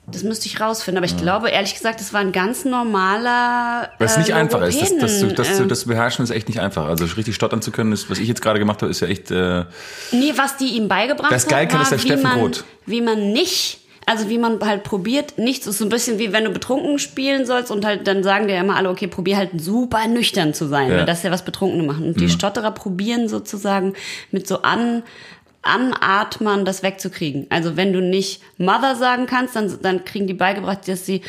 [0.09, 3.91] Das müsste ich rausfinden, aber ich glaube, ehrlich gesagt, es war ein ganz normaler.
[3.99, 4.81] Was äh, nicht einfach ist.
[4.81, 6.87] Das, das, zu- das, ähm, das zu beherrschen ist echt nicht einfach.
[6.87, 9.31] Also richtig stottern zu können, ist, was ich jetzt gerade gemacht habe, ist ja echt.
[9.31, 9.65] Äh,
[10.13, 12.65] Nee, was die ihm beigebracht Wer es geil kann, ist der Steffen man, Roth.
[12.87, 16.45] wie man nicht, also wie man halt probiert, nichts ist so ein bisschen wie wenn
[16.45, 20.07] du betrunken spielen sollst und halt dann sagen dir immer alle, okay, probier halt super
[20.07, 20.99] nüchtern zu sein, Ja.
[20.99, 22.07] weil das ja was Betrunkene machen.
[22.07, 23.95] Und die Stotterer probieren sozusagen
[24.31, 25.03] mit so an
[25.63, 27.47] Anatmern das wegzukriegen.
[27.51, 31.23] Also wenn du nicht Mother sagen kannst, dann, dann kriegen die beigebracht, dass sie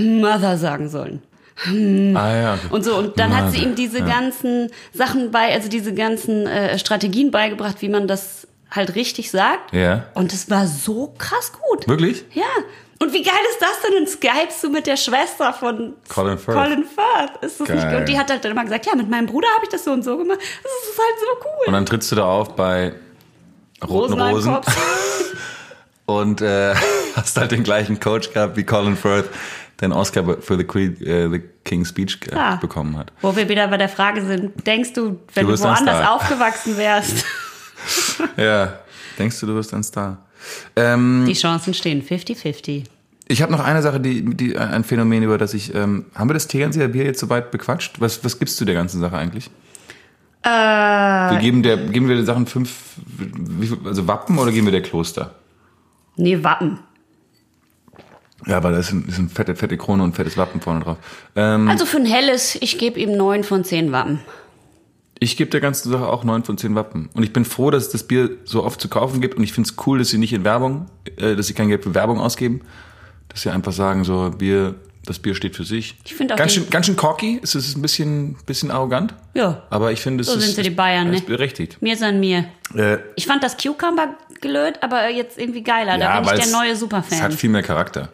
[0.00, 1.20] Mother sagen sollen.
[2.16, 2.58] ah ja.
[2.70, 4.06] Und so, und dann hat sie Mother, ihm diese ja.
[4.06, 8.41] ganzen Sachen bei, also diese ganzen äh, Strategien beigebracht, wie man das
[8.74, 9.72] halt richtig sagt.
[9.72, 10.06] Ja.
[10.14, 11.86] Und es war so krass gut.
[11.86, 12.24] Wirklich?
[12.32, 12.44] Ja.
[12.98, 13.98] Und wie geil ist das denn?
[14.00, 16.56] Und skypst du mit der Schwester von Colin Firth.
[16.56, 17.42] Colin Firth.
[17.42, 17.96] Ist das nicht Geil.
[17.96, 19.90] Und die hat halt dann immer gesagt, ja, mit meinem Bruder habe ich das so
[19.92, 20.38] und so gemacht.
[20.40, 21.66] Das ist halt so cool.
[21.66, 22.92] Und dann trittst du da auf bei
[23.88, 24.56] Roten Rosen
[26.06, 26.74] und äh,
[27.16, 29.28] hast halt den gleichen Coach gehabt wie Colin Firth,
[29.80, 32.54] einen Oscar für The, Queen, äh, The King's Speech äh, Ja.
[32.54, 33.12] bekommen hat.
[33.20, 37.24] Wo wir wieder bei der Frage sind, denkst du, wenn Du du, woanders aufgewachsen wärst,
[38.36, 38.78] Ja.
[39.18, 40.18] Denkst du, du wirst ein Star?
[40.76, 42.84] Ähm, die Chancen stehen 50-50.
[43.28, 45.74] ich habe noch eine Sache, die, die ein Phänomen, über das ich.
[45.74, 48.00] Ähm, haben wir das Tegernseer Bier jetzt soweit bequatscht?
[48.00, 49.50] Was, was gibst du der ganzen Sache eigentlich?
[50.42, 52.72] Äh, Wir geben, der, geben wir den Sachen fünf,
[53.06, 55.34] wie viel, also Wappen oder geben wir der Kloster?
[56.16, 56.78] nee, Wappen.
[58.46, 60.80] Ja, aber da ist, ein, ist eine fette, fette Krone und ein fettes Wappen vorne
[60.80, 60.96] drauf.
[61.36, 64.18] Ähm, Also für ein helles, ich gebe ihm neun von zehn Wappen.
[65.22, 67.08] Ich gebe der ganzen Sache auch neun von zehn Wappen.
[67.14, 69.36] Und ich bin froh, dass es das Bier so oft zu kaufen gibt.
[69.36, 71.84] Und ich finde es cool, dass sie nicht in Werbung, äh, dass sie kein Geld
[71.84, 72.62] für Werbung ausgeben.
[73.28, 75.96] Dass sie einfach sagen, so, Bier, das Bier steht für sich.
[76.04, 77.38] Ich finde auch ganz schön, ganz schön cocky.
[77.40, 79.14] Es ist ein bisschen, bisschen arrogant.
[79.34, 79.62] Ja.
[79.70, 81.16] Aber ich finde, es So ist, sind sie, die Bayern, es ne?
[81.18, 81.76] ist berechtigt.
[81.80, 82.46] Mir ist an mir.
[82.74, 85.98] Äh, Ich fand das Cucumber gelöt, aber jetzt irgendwie geiler.
[85.98, 87.30] da bin ich weil der neue Es hat Superfan.
[87.30, 88.08] viel mehr Charakter.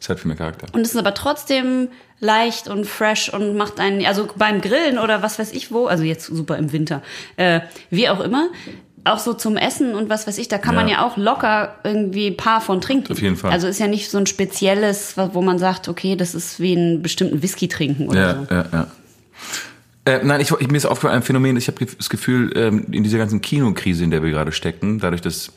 [0.00, 0.66] Es hat viel mehr Charakter.
[0.72, 1.88] Und es ist aber trotzdem
[2.20, 6.02] leicht und fresh und macht einen, also beim Grillen oder was weiß ich wo, also
[6.04, 7.02] jetzt super im Winter,
[7.36, 8.48] äh, wie auch immer,
[9.04, 10.94] auch so zum Essen und was weiß ich, da kann man Ja.
[10.94, 13.12] ja auch locker irgendwie ein paar von trinken.
[13.12, 13.52] Auf jeden Fall.
[13.52, 17.02] Also ist ja nicht so ein spezielles, wo man sagt, okay, das ist wie einen
[17.02, 18.54] bestimmten Whisky trinken oder Ja, so.
[18.54, 18.86] ja, ja.
[20.06, 23.02] Äh, nein, ich, ich, mir ist aufgefallen ein Phänomen, ich habe das Gefühl, ähm, in
[23.02, 25.52] dieser ganzen Kinokrise, in der wir gerade stecken, dadurch, dass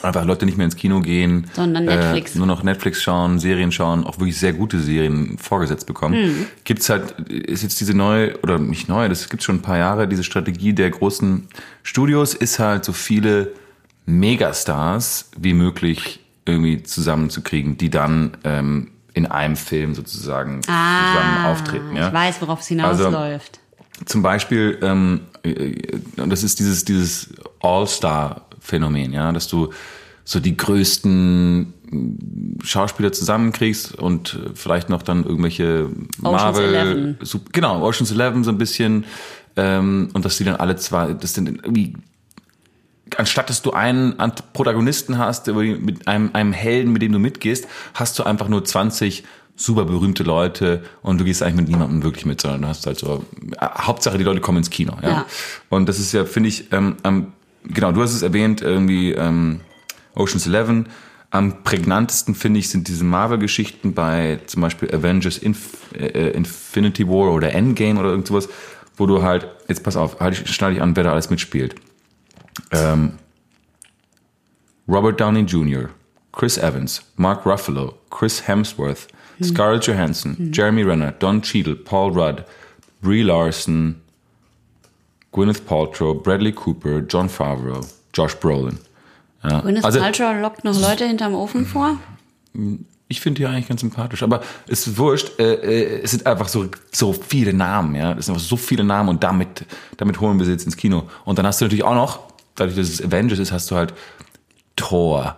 [0.00, 2.34] einfach Leute nicht mehr ins Kino gehen, Sondern Netflix.
[2.34, 6.46] Äh, nur noch Netflix schauen, Serien schauen, auch wirklich sehr gute Serien vorgesetzt bekommen, Hm.
[6.64, 10.08] gibt's halt, ist jetzt diese neue, oder nicht neu, das gibt's schon ein paar Jahre,
[10.08, 11.46] diese Strategie der großen
[11.82, 13.52] Studios ist halt so viele
[14.06, 21.96] Megastars wie möglich irgendwie zusammenzukriegen, die dann ähm, in einem Film sozusagen zusammen auftreten.
[21.96, 22.04] Ja?
[22.04, 23.58] Ah, Ich weiß, worauf es Also- hinausläuft.
[24.06, 25.74] Zum Beispiel, ähm, äh,
[26.16, 27.34] und das ist dieses, dieses
[28.62, 29.70] All-Star-Phänomen, ja, dass du
[30.24, 31.74] so die größten
[32.62, 35.88] Schauspieler zusammenkriegst und vielleicht noch dann irgendwelche
[36.20, 37.18] Marvel, Eleven.
[37.22, 39.04] Sup- genau, Ocean's Eleven so ein bisschen,
[39.56, 41.94] ähm, und dass die dann alle zwei, das sind irgendwie
[43.18, 44.14] anstatt dass du einen
[44.54, 49.24] Protagonisten hast, mit einem, einem Helden, mit dem du mitgehst, hast du einfach nur 20
[49.54, 52.98] super berühmte Leute und du gehst eigentlich mit niemandem wirklich mit, sondern du hast halt
[52.98, 53.22] so,
[53.60, 54.96] äh, Hauptsache die Leute kommen ins Kino.
[55.02, 55.08] Ja.
[55.08, 55.26] Ja.
[55.68, 57.34] Und das ist ja, finde ich, ähm, am,
[57.64, 59.60] genau, du hast es erwähnt, irgendwie ähm,
[60.14, 60.86] Ocean's Eleven.
[61.30, 67.32] Am prägnantesten, finde ich, sind diese Marvel-Geschichten bei zum Beispiel Avengers Inf äh, Infinity War
[67.32, 68.48] oder Endgame oder irgend sowas,
[68.98, 71.74] wo du halt, jetzt pass auf, halt, ich- schneide ich an, wer da alles mitspielt.
[72.70, 73.12] Ähm,
[74.86, 75.88] Robert Downey Jr.,
[76.32, 79.08] Chris Evans, Mark Ruffalo, Chris Hemsworth,
[79.42, 82.44] Scarlett Johansson, Jeremy Renner, Don Cheadle, Paul Rudd,
[83.00, 84.01] Brie Larson
[85.32, 87.80] Gwyneth Paltrow, Bradley Cooper, John Favreau,
[88.14, 88.78] Josh Brolin.
[89.42, 89.60] Ja.
[89.60, 91.96] Gwyneth Also, Paltrow lockt noch Leute hinterm Ofen vor.
[93.08, 96.48] ich finde die eigentlich ganz sympathisch, aber es ist wurscht, äh, äh, es sind einfach
[96.48, 98.12] so, so viele Namen, ja.
[98.12, 99.64] Es sind einfach so viele Namen und damit,
[99.96, 101.04] damit holen wir sie jetzt ins Kino.
[101.24, 102.20] Und dann hast du natürlich auch noch,
[102.54, 103.94] dadurch, dass es Avengers ist, hast du halt
[104.76, 105.36] Thor,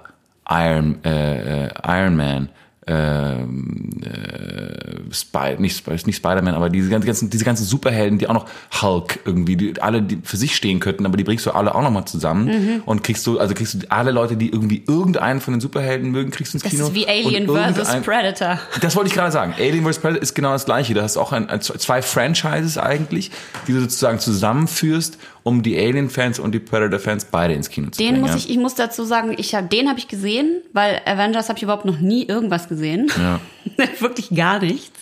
[0.48, 2.48] Iron, äh, äh, Iron Man,
[2.86, 8.46] ähm, äh, Spy, nicht, nicht Spider-Man, aber diese ganzen, diese ganzen Superhelden, die auch noch
[8.82, 11.82] Hulk irgendwie, die alle die für sich stehen könnten, aber die bringst du alle auch
[11.82, 12.82] nochmal zusammen Mhm.
[12.84, 16.30] und kriegst du, also kriegst du alle Leute, die irgendwie irgendeinen von den Superhelden mögen,
[16.30, 16.86] kriegst du ins Das Kino.
[16.86, 18.02] ist wie Alien vs.
[18.02, 18.58] Predator.
[18.80, 19.54] das wollte ich gerade sagen.
[19.58, 19.98] Alien vs.
[20.00, 20.94] Predator ist genau das gleiche.
[20.94, 23.30] Da hast du auch ein, zwei Franchises eigentlich,
[23.66, 28.08] die du sozusagen zusammenführst, um die Alien-Fans und die Predator-Fans beide ins Kino zu Den
[28.08, 28.20] bringen.
[28.22, 28.36] muss ja.
[28.38, 31.62] ich, ich muss dazu sagen, ich hab, den habe ich gesehen, weil Avengers habe ich
[31.62, 33.10] überhaupt noch nie irgendwas gesehen.
[33.18, 33.40] Ja.
[34.00, 34.98] Wirklich gar nichts.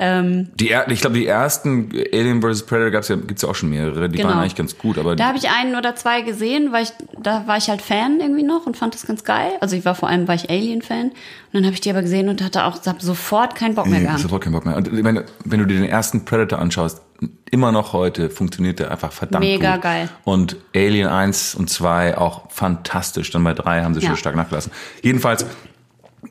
[0.00, 2.66] Ähm, Die, ich glaube, die ersten Alien vs.
[2.66, 4.08] Predator gab's ja, gibt's ja auch schon mehrere.
[4.08, 4.28] Die Genau.
[4.30, 7.46] waren eigentlich ganz gut, aber da habe ich einen oder zwei gesehen, weil ich, da
[7.46, 9.50] war ich halt Fan irgendwie noch und fand das ganz geil.
[9.60, 11.06] Also ich war vor allem, war ich Alien-Fan.
[11.08, 11.14] Und
[11.52, 14.06] dann habe ich die aber gesehen und hatte auch hab sofort keinen Bock mehr nee,
[14.06, 14.20] gehabt.
[14.20, 14.76] sofort keinen Bock mehr.
[14.76, 17.00] Und wenn, wenn du dir den ersten Predator anschaust,
[17.50, 19.82] immer noch heute funktioniert der einfach verdammt Mega gut.
[19.82, 20.08] geil.
[20.24, 23.30] Und Alien 1 und 2 auch fantastisch.
[23.30, 24.08] Dann bei 3 haben sie Ja.
[24.08, 24.70] schon stark nachgelassen.
[25.02, 25.44] Jedenfalls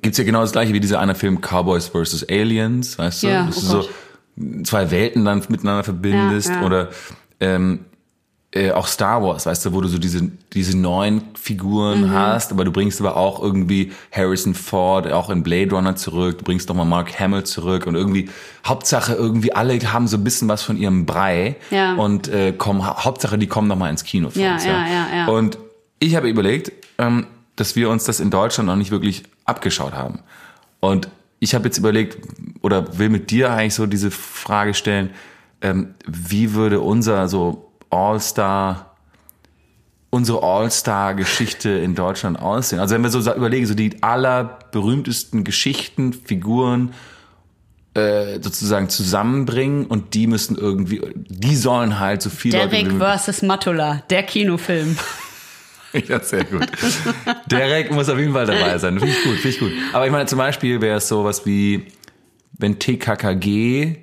[0.02, 2.26] gibt's ja genau das gleiche wie dieser eine Film Cowboys vs.
[2.30, 3.28] Aliens, weißt du?
[3.28, 3.90] Ja, Dass oh du so
[4.38, 4.68] Gott.
[4.68, 6.50] zwei Welten dann miteinander verbindest.
[6.50, 6.66] Ja, ja.
[6.66, 6.90] Oder
[7.40, 7.86] ähm,
[8.54, 12.12] äh, auch Star Wars, weißt du, wo du so diese, diese neuen Figuren Mhm.
[12.14, 16.44] hast, aber du bringst aber auch irgendwie Harrison Ford auch in Blade Runner zurück, du
[16.46, 18.30] bringst nochmal Mark Hamill zurück und irgendwie,
[18.66, 21.96] Hauptsache irgendwie alle haben so ein bisschen was von ihrem Brei Ja.
[21.96, 24.66] und äh, kommen, Ha- Hauptsache die kommen nochmal ins Kino für Ja, uns.
[24.66, 25.28] ja, ja, ja.
[25.28, 25.58] Und
[26.00, 27.28] ich habe überlegt, ähm,
[27.58, 30.20] dass wir uns das in Deutschland noch nicht wirklich abgeschaut haben.
[30.80, 32.18] Und ich habe jetzt überlegt,
[32.62, 35.10] oder will mit dir eigentlich so diese Frage stellen,
[35.62, 38.96] ähm, wie würde unser so All-Star,
[40.10, 42.80] unsere All-Star-Geschichte in Deutschland aussehen?
[42.80, 46.94] Also wenn wir so überlegen, so die allerberühmtesten Geschichten, Figuren
[47.94, 53.18] äh, sozusagen zusammenbringen und die müssen irgendwie, die sollen halt so viel Leute Derek wie-
[53.32, 53.42] vs.
[53.44, 54.98] Matula, der Kinofilm.
[56.08, 56.68] Ja, sehr gut.
[57.50, 59.00] Derek muss auf jeden Fall dabei sein.
[59.00, 59.72] Finde ich gut, finde ich gut.
[59.94, 61.88] Aber ich meine, zum Beispiel wäre es sowas wie,
[62.60, 63.96] wenn TKKG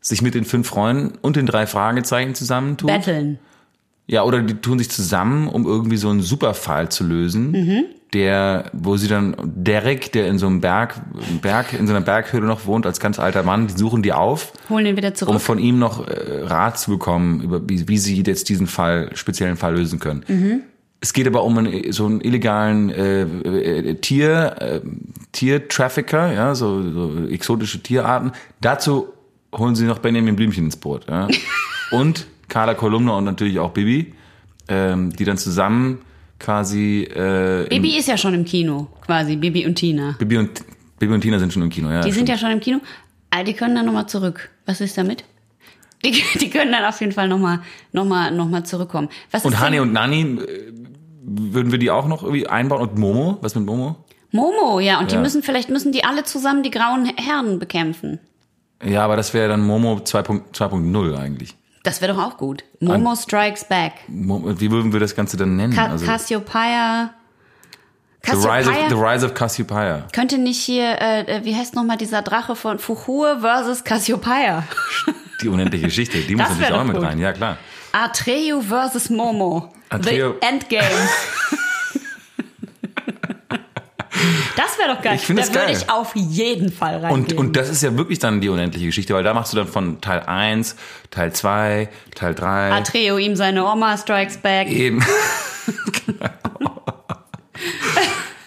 [0.00, 2.86] sich mit den fünf Freunden und den drei Fragezeichen zusammentun.
[2.88, 3.38] Betteln.
[4.06, 7.84] Ja, oder die tun sich zusammen, um irgendwie so einen Superfall zu lösen, Mhm.
[8.14, 10.98] der, wo sie dann Derek, der in so einem Berg,
[11.42, 14.54] Berg, in so einer Berghöhle noch wohnt, als ganz alter Mann, die suchen die auf,
[14.70, 15.40] Holen den wieder um zurück.
[15.42, 19.58] von ihm noch äh, Rat zu bekommen, über wie, wie sie jetzt diesen Fall, speziellen
[19.58, 20.62] Fall lösen können.
[21.00, 24.80] Es geht aber um einen, so einen illegalen äh, äh, Tier, äh,
[25.32, 28.32] Tiertrafficker, ja, so, so exotische Tierarten.
[28.60, 29.08] Dazu
[29.56, 31.06] holen sie noch Benjamin Blümchen ins Boot.
[31.08, 31.28] Ja.
[31.90, 34.14] und Carla Kolumna und natürlich auch Bibi,
[34.68, 35.98] ähm, die dann zusammen
[36.38, 39.36] quasi äh, Bibi ist ja schon im Kino, quasi.
[39.36, 40.14] Bibi und Tina.
[40.18, 40.64] Bibi und
[40.98, 42.00] Bibi und Tina sind schon im Kino, ja.
[42.02, 42.80] Die sind ja schon im Kino.
[43.30, 44.50] Ah, die können dann nochmal zurück.
[44.66, 45.24] Was ist damit?
[46.04, 47.60] Die, die können dann auf jeden Fall nochmal
[47.92, 49.08] noch mal, noch mal zurückkommen.
[49.30, 50.72] Was Und Hani und Nani, äh,
[51.22, 52.82] würden wir die auch noch irgendwie einbauen?
[52.82, 53.38] Und Momo?
[53.42, 53.96] Was mit Momo?
[54.30, 55.00] Momo, ja.
[55.00, 55.20] Und die Ja.
[55.20, 58.20] müssen, vielleicht müssen die alle zusammen die grauen Herren bekämpfen.
[58.84, 61.56] Ja, aber das wäre dann Momo 2.0 2.0 eigentlich.
[61.82, 62.64] Das wäre doch auch gut.
[62.80, 63.92] Momo Strikes Back.
[64.08, 65.72] Mo- Wie würden wir das Ganze dann nennen?
[65.74, 67.14] Ca also, Cassiopeia.
[68.24, 70.06] the, rise of, Cassiopeia the Rise of Cassiopeia.
[70.12, 74.64] könnte nicht hier, äh, wie heißt nochmal dieser Drache von Fuhur versus Cassiopeia?
[75.40, 77.04] Die unendliche Geschichte, die muss natürlich auch doch mit gut.
[77.04, 77.56] rein, ja klar.
[77.92, 79.72] Atreyu versus Momo.
[79.88, 80.84] Atreo- The Endgame.
[84.58, 85.14] Das wäre doch geil.
[85.14, 87.38] Ich da das würde ich auf jeden Fall reingehen.
[87.38, 89.68] Und, und das ist ja wirklich dann die unendliche Geschichte, weil da machst du dann
[89.68, 90.74] von Teil 1,
[91.12, 92.72] Teil 2, Teil 3.
[92.72, 94.68] Atreo ihm seine Oma strikes back.
[94.68, 95.00] Eben.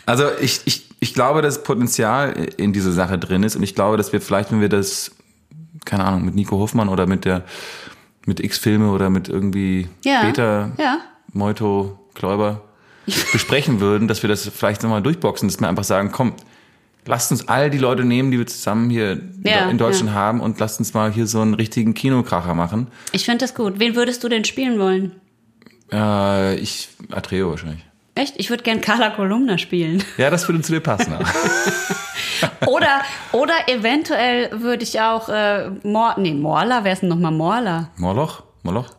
[0.06, 3.96] also ich, ich, ich glaube, dass Potenzial in dieser Sache drin ist und ich glaube,
[3.96, 5.12] dass wir vielleicht, wenn wir das,
[5.86, 7.46] keine Ahnung, mit Nico Hofmann oder mit der
[8.26, 11.00] mit X-Filme oder mit irgendwie Ja, Beta, ja.
[11.32, 12.62] Moito, Kläuber
[13.32, 16.34] besprechen würden, dass wir das vielleicht nochmal durchboxen, dass wir einfach sagen, komm,
[17.06, 20.16] lasst uns all die Leute nehmen, die wir zusammen hier Ja, in Deutschland ja.
[20.16, 22.88] haben und lasst uns mal hier so einen richtigen Kinokracher machen.
[23.12, 23.80] Ich finde das gut.
[23.80, 25.14] Wen würdest du denn spielen wollen?
[25.92, 27.84] Äh, ich, Atreo wahrscheinlich.
[28.16, 28.36] Echt?
[28.38, 30.04] Ich würde gern Carla Kolumna spielen.
[30.18, 31.14] Ja, das würde zu dir passen.
[32.68, 33.02] Oder,
[33.32, 37.90] oder eventuell würde ich auch äh, Mor nee, Morla, wer ist denn nochmal Morla?
[37.98, 38.44] Moloch?
[38.64, 38.90] Moloch?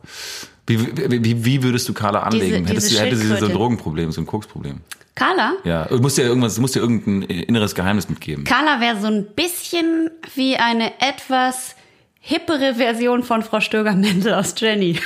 [0.81, 2.65] Wie, wie, wie, würdest du Carla anlegen?
[2.65, 3.53] Diese- Hättest diese du, hätte sie so ein.
[3.53, 4.81] Drogenproblem, so ein Koksproblem?
[5.15, 5.53] Carla?
[5.65, 8.45] Ja, du musst ja irgendwas, musst ja irgendein inneres Geheimnis mitgeben.
[8.45, 11.77] Carla wäre so ein bisschen wie eine etwas
[12.21, 14.99] hippere Version von Frau Stöger-Mendel aus Jenny.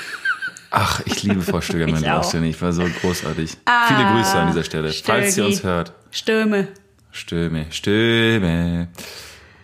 [0.70, 2.22] Ach, ich liebe Frau Stöger, mein Ich auch.
[2.22, 2.44] Sebastian.
[2.44, 3.50] Ich war so großartig.
[3.88, 4.92] Viele Grüße an dieser Stelle.
[4.92, 5.48] Falls sie Stögi.
[5.54, 5.92] uns hört.
[6.10, 6.68] Stürme.
[7.10, 8.88] Stimme, Stimme.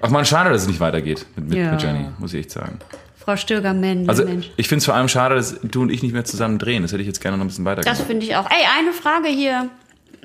[0.00, 1.72] Ach man, schade, dass es nicht weitergeht mit, mit, Ja.
[1.72, 2.78] mit Jenny, muss ich echt sagen.
[3.25, 4.09] Frau Stöger, Mensch.
[4.09, 4.51] Also Mensch.
[4.57, 6.83] ich finde es vor allem schade, dass du und ich nicht mehr zusammen drehen.
[6.83, 8.47] Das hätte ich jetzt gerne noch ein bisschen weiter Das finde ich auch.
[8.51, 9.68] Ey, eine Frage hier.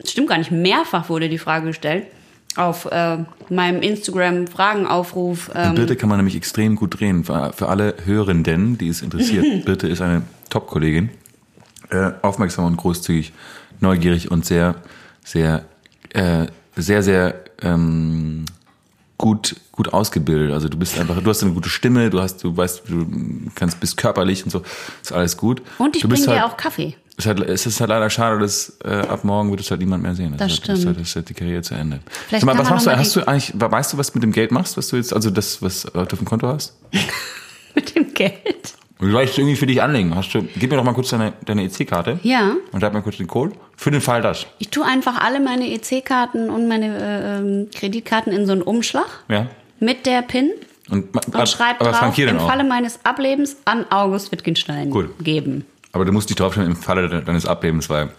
[0.04, 0.52] Stimmt gar nicht.
[0.52, 2.08] Mehrfach wurde die Frage gestellt.
[2.56, 3.18] Auf äh,
[3.50, 5.52] meinem Instagram-Fragenaufruf.
[5.54, 7.24] Ähm, Birte kann man nämlich extrem gut drehen.
[7.24, 9.45] Für, für alle Hörenden, die es interessiert.
[9.66, 11.12] Birte ist eine Top-Kollegin.
[11.91, 13.32] Äh, aufmerksam und großzügig,
[13.80, 14.76] neugierig und sehr,
[15.24, 15.66] sehr,
[16.14, 18.45] äh, sehr, sehr ähm,
[19.18, 20.51] gut, gut ausgebildet.
[20.51, 23.07] Also du bist einfach, du hast eine gute Stimme, du hast, du weißt, du
[23.55, 24.63] kannst, bist körperlich und so,
[25.01, 25.61] ist alles gut.
[25.78, 26.95] und ich bringe dir halt, auch Kaffee.
[27.15, 29.80] Es ist, halt, es ist halt leider schade, dass äh, ab morgen wird es halt
[29.80, 30.36] niemand mehr sehen.
[30.38, 30.80] Das ist halt, stimmt.
[30.80, 31.99] Ist halt, ist halt die Karriere zu Ende.
[32.28, 32.97] Vielleicht Sag mal, was machst du?
[32.97, 35.30] Hast du eigentlich, weißt du, was du mit dem Geld machst, was du jetzt, also
[35.30, 36.75] das, was du auf dem Konto hast?
[37.75, 38.73] Mit dem Geld.
[38.99, 40.15] Vielleicht irgendwie für dich anlegen.
[40.15, 42.19] Hast du, gib mir doch mal kurz deine, deine EC-Karte.
[42.23, 42.53] Ja.
[42.71, 43.53] Und schreib mir kurz den Code.
[43.75, 44.47] Für den Fall das.
[44.57, 49.05] Ich tue einfach alle meine EC-Karten und meine äh, ähm, Kreditkarten in so einen Umschlag
[49.30, 49.47] Ja.
[49.80, 50.51] Mit der PIN
[50.89, 52.39] Und, und schreibe aber drauf, im.
[52.39, 55.09] Falle meines Ablebens an August Wittgenstein Cool.
[55.21, 55.65] geben.
[55.91, 58.09] Aber du musst dich draufstellen im Falle de- deines Abbebens, weil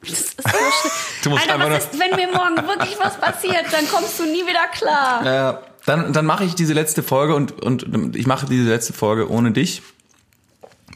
[0.00, 0.92] Das ist so schlimm.
[1.24, 4.42] Du musst Alter, was ist, wenn mir morgen wirklich was passiert, dann kommst du nie
[4.42, 5.54] wieder klar.
[5.54, 5.54] Äh,
[5.86, 9.52] dann, dann mache ich diese letzte Folge und, und ich mache diese letzte Folge ohne
[9.52, 9.82] dich,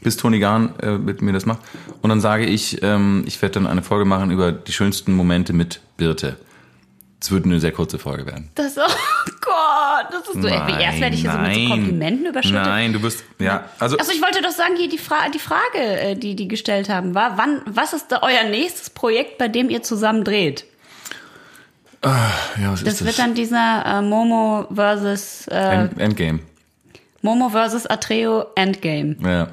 [0.03, 1.59] bis Toni Gahn äh, mit mir das macht.
[2.01, 5.53] Und dann sage ich, ähm, ich werde dann eine Folge machen über die schönsten Momente
[5.53, 6.37] mit Birte.
[7.19, 8.49] Es wird eine sehr kurze Folge werden.
[8.55, 8.81] Das, oh
[9.41, 10.47] Gott, das ist so.
[10.47, 11.69] Ey, erst werde ich hier so mit so Nein.
[11.69, 12.63] Komplimenten überschüttet.
[12.63, 15.79] Nein, du bist, ja, also, Also ich wollte doch sagen, hier die, Fra die Frage,
[15.79, 19.69] äh, die die gestellt haben, war, wann, was ist da euer nächstes Projekt, bei dem
[19.69, 20.65] ihr zusammen dreht?
[22.03, 26.39] ja, was Das ist wird dann dieser äh, Momo versus äh, End, Endgame.
[27.21, 29.15] Momo versus Atreo Endgame.
[29.21, 29.49] Ja.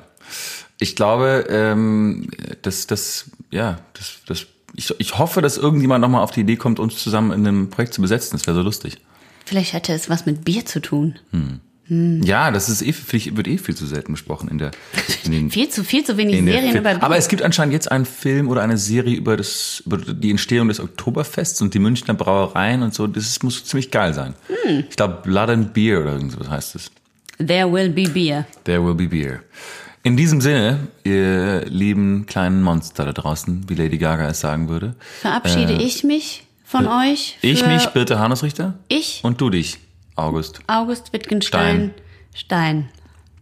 [0.79, 2.29] Ich glaube, ähm,
[2.63, 4.47] dass das, ja, das, das,
[4.77, 7.95] ich, ich hoffe, dass irgendjemand nochmal auf die Idee kommt, uns zusammen in einem Projekt
[7.95, 8.37] zu besetzen.
[8.37, 8.99] Das wäre so lustig.
[9.45, 11.19] Vielleicht hätte es was mit Bier zu tun.
[11.89, 12.95] Ja, das ist eh,
[13.37, 14.71] wird eh viel zu selten besprochen in der,
[15.25, 16.79] in den, Viel zu viel zu wenig Serien Film.
[16.79, 17.03] über Bier.
[17.03, 20.69] Aber es gibt anscheinend jetzt einen Film oder eine Serie über das, über die Entstehung
[20.69, 23.07] des Oktoberfests und die Münchner Brauereien und so.
[23.07, 24.35] Das muss ziemlich geil sein.
[24.65, 24.85] Hm.
[24.89, 26.91] Ich glaube, Blood and Beer oder irgendwas heißt es.
[27.39, 28.47] There will be beer.
[28.65, 29.41] There will be beer.
[30.07, 34.95] In diesem Sinne, ihr lieben kleinen Monster da draußen, wie Lady Gaga es sagen würde.
[35.23, 37.39] Verabschiede ich mich von euch.
[37.43, 38.75] Äh, Ich für mich, Birte Hanusrichter.
[38.89, 39.79] Ich, Und du dich,
[40.15, 40.61] August.
[40.67, 41.95] August Wittgenstein.
[42.35, 42.91] Stein.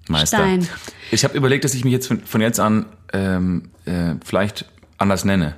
[0.06, 0.36] Meister.
[0.36, 0.68] Stein.
[1.10, 4.64] Ich habe überlegt, dass ich mich jetzt von, von jetzt an ähm, äh, vielleicht
[4.98, 5.56] anders nenne.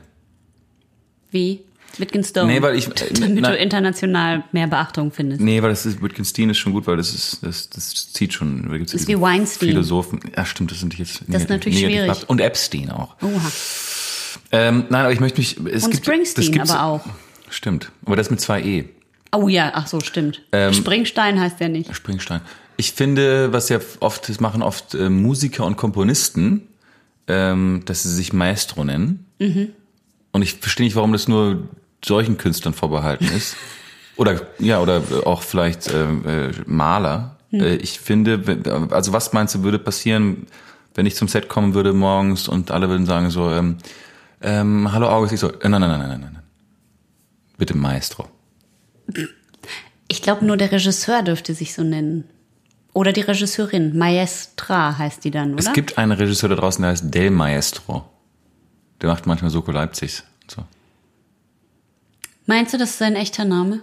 [1.31, 1.61] Wie?
[2.01, 2.53] Wittgenstone.
[2.53, 2.89] Nee, weil ich-
[3.21, 5.41] Damit na- du international mehr Beachtung findest.
[5.41, 8.69] Nee, weil das ist Wittgenstein ist schon gut, weil das ist das, das zieht schon.
[8.69, 9.69] Da gibt's Das ist wie Weinstein.
[9.71, 10.21] Philosophen.
[10.37, 12.03] Ja, stimmt, das sind jetzt Das ist natürlich schwierig.
[12.03, 12.29] behaftet.
[12.29, 13.17] Und Epstein auch.
[13.23, 13.51] Oha.
[14.53, 15.57] Ähm, nein, aber ich möchte mich.
[15.73, 17.05] Es Und gibt, Springsteen das aber auch.
[17.51, 18.85] Stimmt, aber das mit zwei E.
[19.33, 20.43] Oh ja, ach so, stimmt.
[20.53, 21.95] Ähm, Springstein heißt der nicht.
[21.95, 22.41] Springstein.
[22.77, 26.63] Ich finde, was ja oft, das machen oft äh, Musiker und Komponisten,
[27.29, 29.27] ähm, dass sie sich Maestro nennen.
[29.39, 29.69] Mhm.
[30.33, 31.69] Und ich verstehe nicht, warum das nur
[32.05, 33.57] solchen Künstlern vorbehalten ist.
[34.17, 37.37] oder ja, oder auch vielleicht ähm, äh, Maler.
[37.51, 37.61] Hm.
[37.61, 40.47] Äh, ich finde, also was meinst du, würde passieren,
[40.95, 43.79] wenn ich zum Set kommen würde morgens und alle würden sagen so, ähm,
[44.41, 46.43] ähm, hallo August, ich so, äh, nein, nein, nein, nein, nein, nein.
[47.57, 48.29] Bitte Maestro.
[50.09, 52.25] Ich glaube, nur der Regisseur dürfte sich so nennen.
[52.93, 53.97] Oder die Regisseurin.
[53.97, 55.61] Maestra heißt die dann, oder?
[55.61, 58.09] Es gibt einen Regisseur da draußen, der heißt Del Maestro.
[59.01, 60.25] Der macht manchmal Soko Leipzigs.
[60.43, 60.65] und So.
[62.47, 63.81] Meinst du, das ist sein echter Name?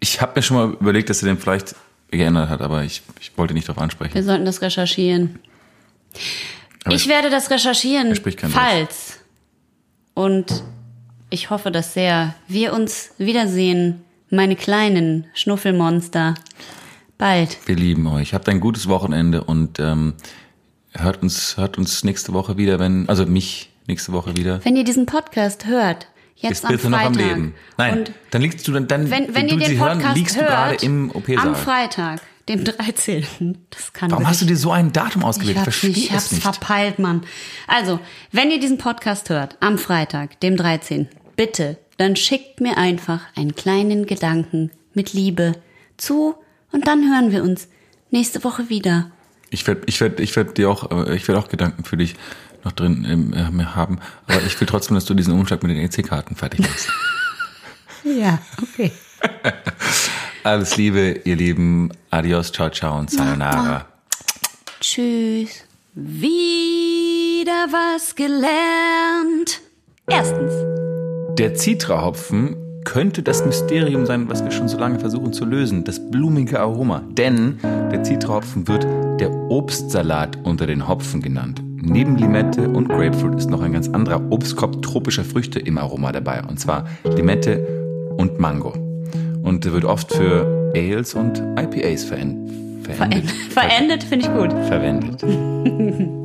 [0.00, 1.74] Ich habe mir schon mal überlegt, dass er den vielleicht
[2.10, 4.14] geändert hat, aber ich, ich wollte nicht darauf ansprechen.
[4.14, 5.38] Wir sollten das recherchieren.
[6.84, 9.20] Aber ich werde das recherchieren, Er falls.
[10.14, 10.62] Und
[11.30, 12.34] ich hoffe das sehr.
[12.48, 16.34] Wir uns wiedersehen, meine kleinen Schnuffelmonster.
[17.18, 17.56] Bald.
[17.66, 18.34] Wir lieben euch.
[18.34, 20.14] Habt ein gutes Wochenende und ähm,
[20.92, 24.64] hört uns hört uns nächste Woche wieder, wenn also mich nächste Woche wieder.
[24.64, 27.12] Wenn ihr diesen Podcast hört, jetzt Ist am bitte noch Freitag.
[27.12, 27.54] am Leben.
[27.78, 30.36] Nein, Und dann liegst du dann, dann wenn, wenn du ihr den Podcast hören, liegst
[30.36, 31.54] hört, du gerade im am OP-Saal.
[31.54, 33.26] Freitag, dem 13.
[33.70, 35.56] Das kann Warum wirklich hast du dir so ein Datum ausgewählt?
[35.56, 36.42] Ich hab's, verstehe nicht, ich hab's nicht.
[36.42, 37.22] verpeilt, Mann.
[37.66, 38.00] Also,
[38.32, 43.54] wenn ihr diesen Podcast hört, am Freitag, dem 13., bitte, dann schickt mir einfach einen
[43.54, 45.52] kleinen Gedanken mit Liebe
[45.96, 46.34] zu
[46.72, 47.68] und dann hören wir uns
[48.10, 49.10] nächste Woche wieder.
[49.50, 52.14] Ich werde ich werd, ich werd dir auch, äh, ich werde auch Gedanken für dich
[52.64, 53.98] noch drin ähm, äh, haben.
[54.26, 56.88] Aber ich will trotzdem, dass du diesen Umschlag mit den EC-Karten fertig machst.
[58.04, 58.90] Ja, okay.
[60.42, 61.92] Alles Liebe, ihr Lieben.
[62.10, 63.86] Adios, ciao, ciao und sayonara.
[64.80, 65.64] Tschüss.
[65.94, 69.60] Wieder was gelernt.
[70.08, 70.52] Erstens.
[71.38, 76.10] Der Citra-Hopfen könnte das Mysterium sein, was wir schon so lange versuchen zu lösen, das
[76.10, 77.02] blumige Aroma.
[77.08, 78.84] Denn der Citra-Hopfen wird
[79.20, 81.62] der Obstsalat unter den Hopfen genannt.
[81.84, 86.40] Neben Limette und Grapefruit ist noch ein ganz anderer Obstkorb tropischer Früchte im Aroma dabei.
[86.48, 87.66] Und zwar Limette
[88.18, 88.72] und Mango.
[89.42, 92.54] Und wird oft für Ales und IPAs verendet.
[92.84, 94.52] Verendet, verendet finde ich gut.
[94.68, 95.22] Verwendet.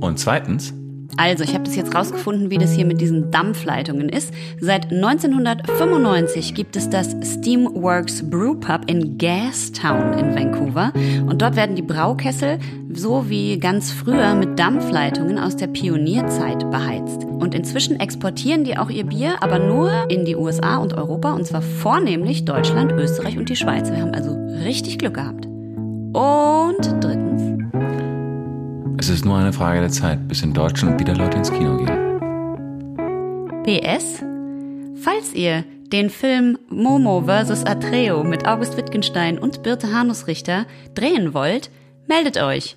[0.00, 0.72] Und zweitens,
[1.16, 4.32] Also, ich habe das jetzt rausgefunden, wie das hier mit diesen Dampfleitungen ist.
[4.60, 10.92] Seit 1995 gibt es das Steamworks Brew Pub in Gastown in Vancouver.
[11.26, 12.58] Und dort werden die Braukessel
[12.92, 17.24] so wie ganz früher mit Dampfleitungen aus der Pionierzeit beheizt.
[17.24, 21.32] Und inzwischen exportieren die auch ihr Bier, aber nur in die USA und Europa.
[21.32, 23.90] Und zwar vornehmlich Deutschland, Österreich und die Schweiz.
[23.90, 25.46] Wir haben also richtig Glück gehabt.
[25.46, 27.69] Und drittens.
[29.00, 32.20] Es ist nur eine Frage der Zeit, bis in Deutschland wieder Leute ins Kino gehen.
[33.64, 34.22] PS.
[35.02, 37.64] Falls ihr den Film Momo vs.
[37.64, 41.70] Atreo mit August Wittgenstein und Birte Hanusrichter drehen wollt,
[42.06, 42.76] meldet euch.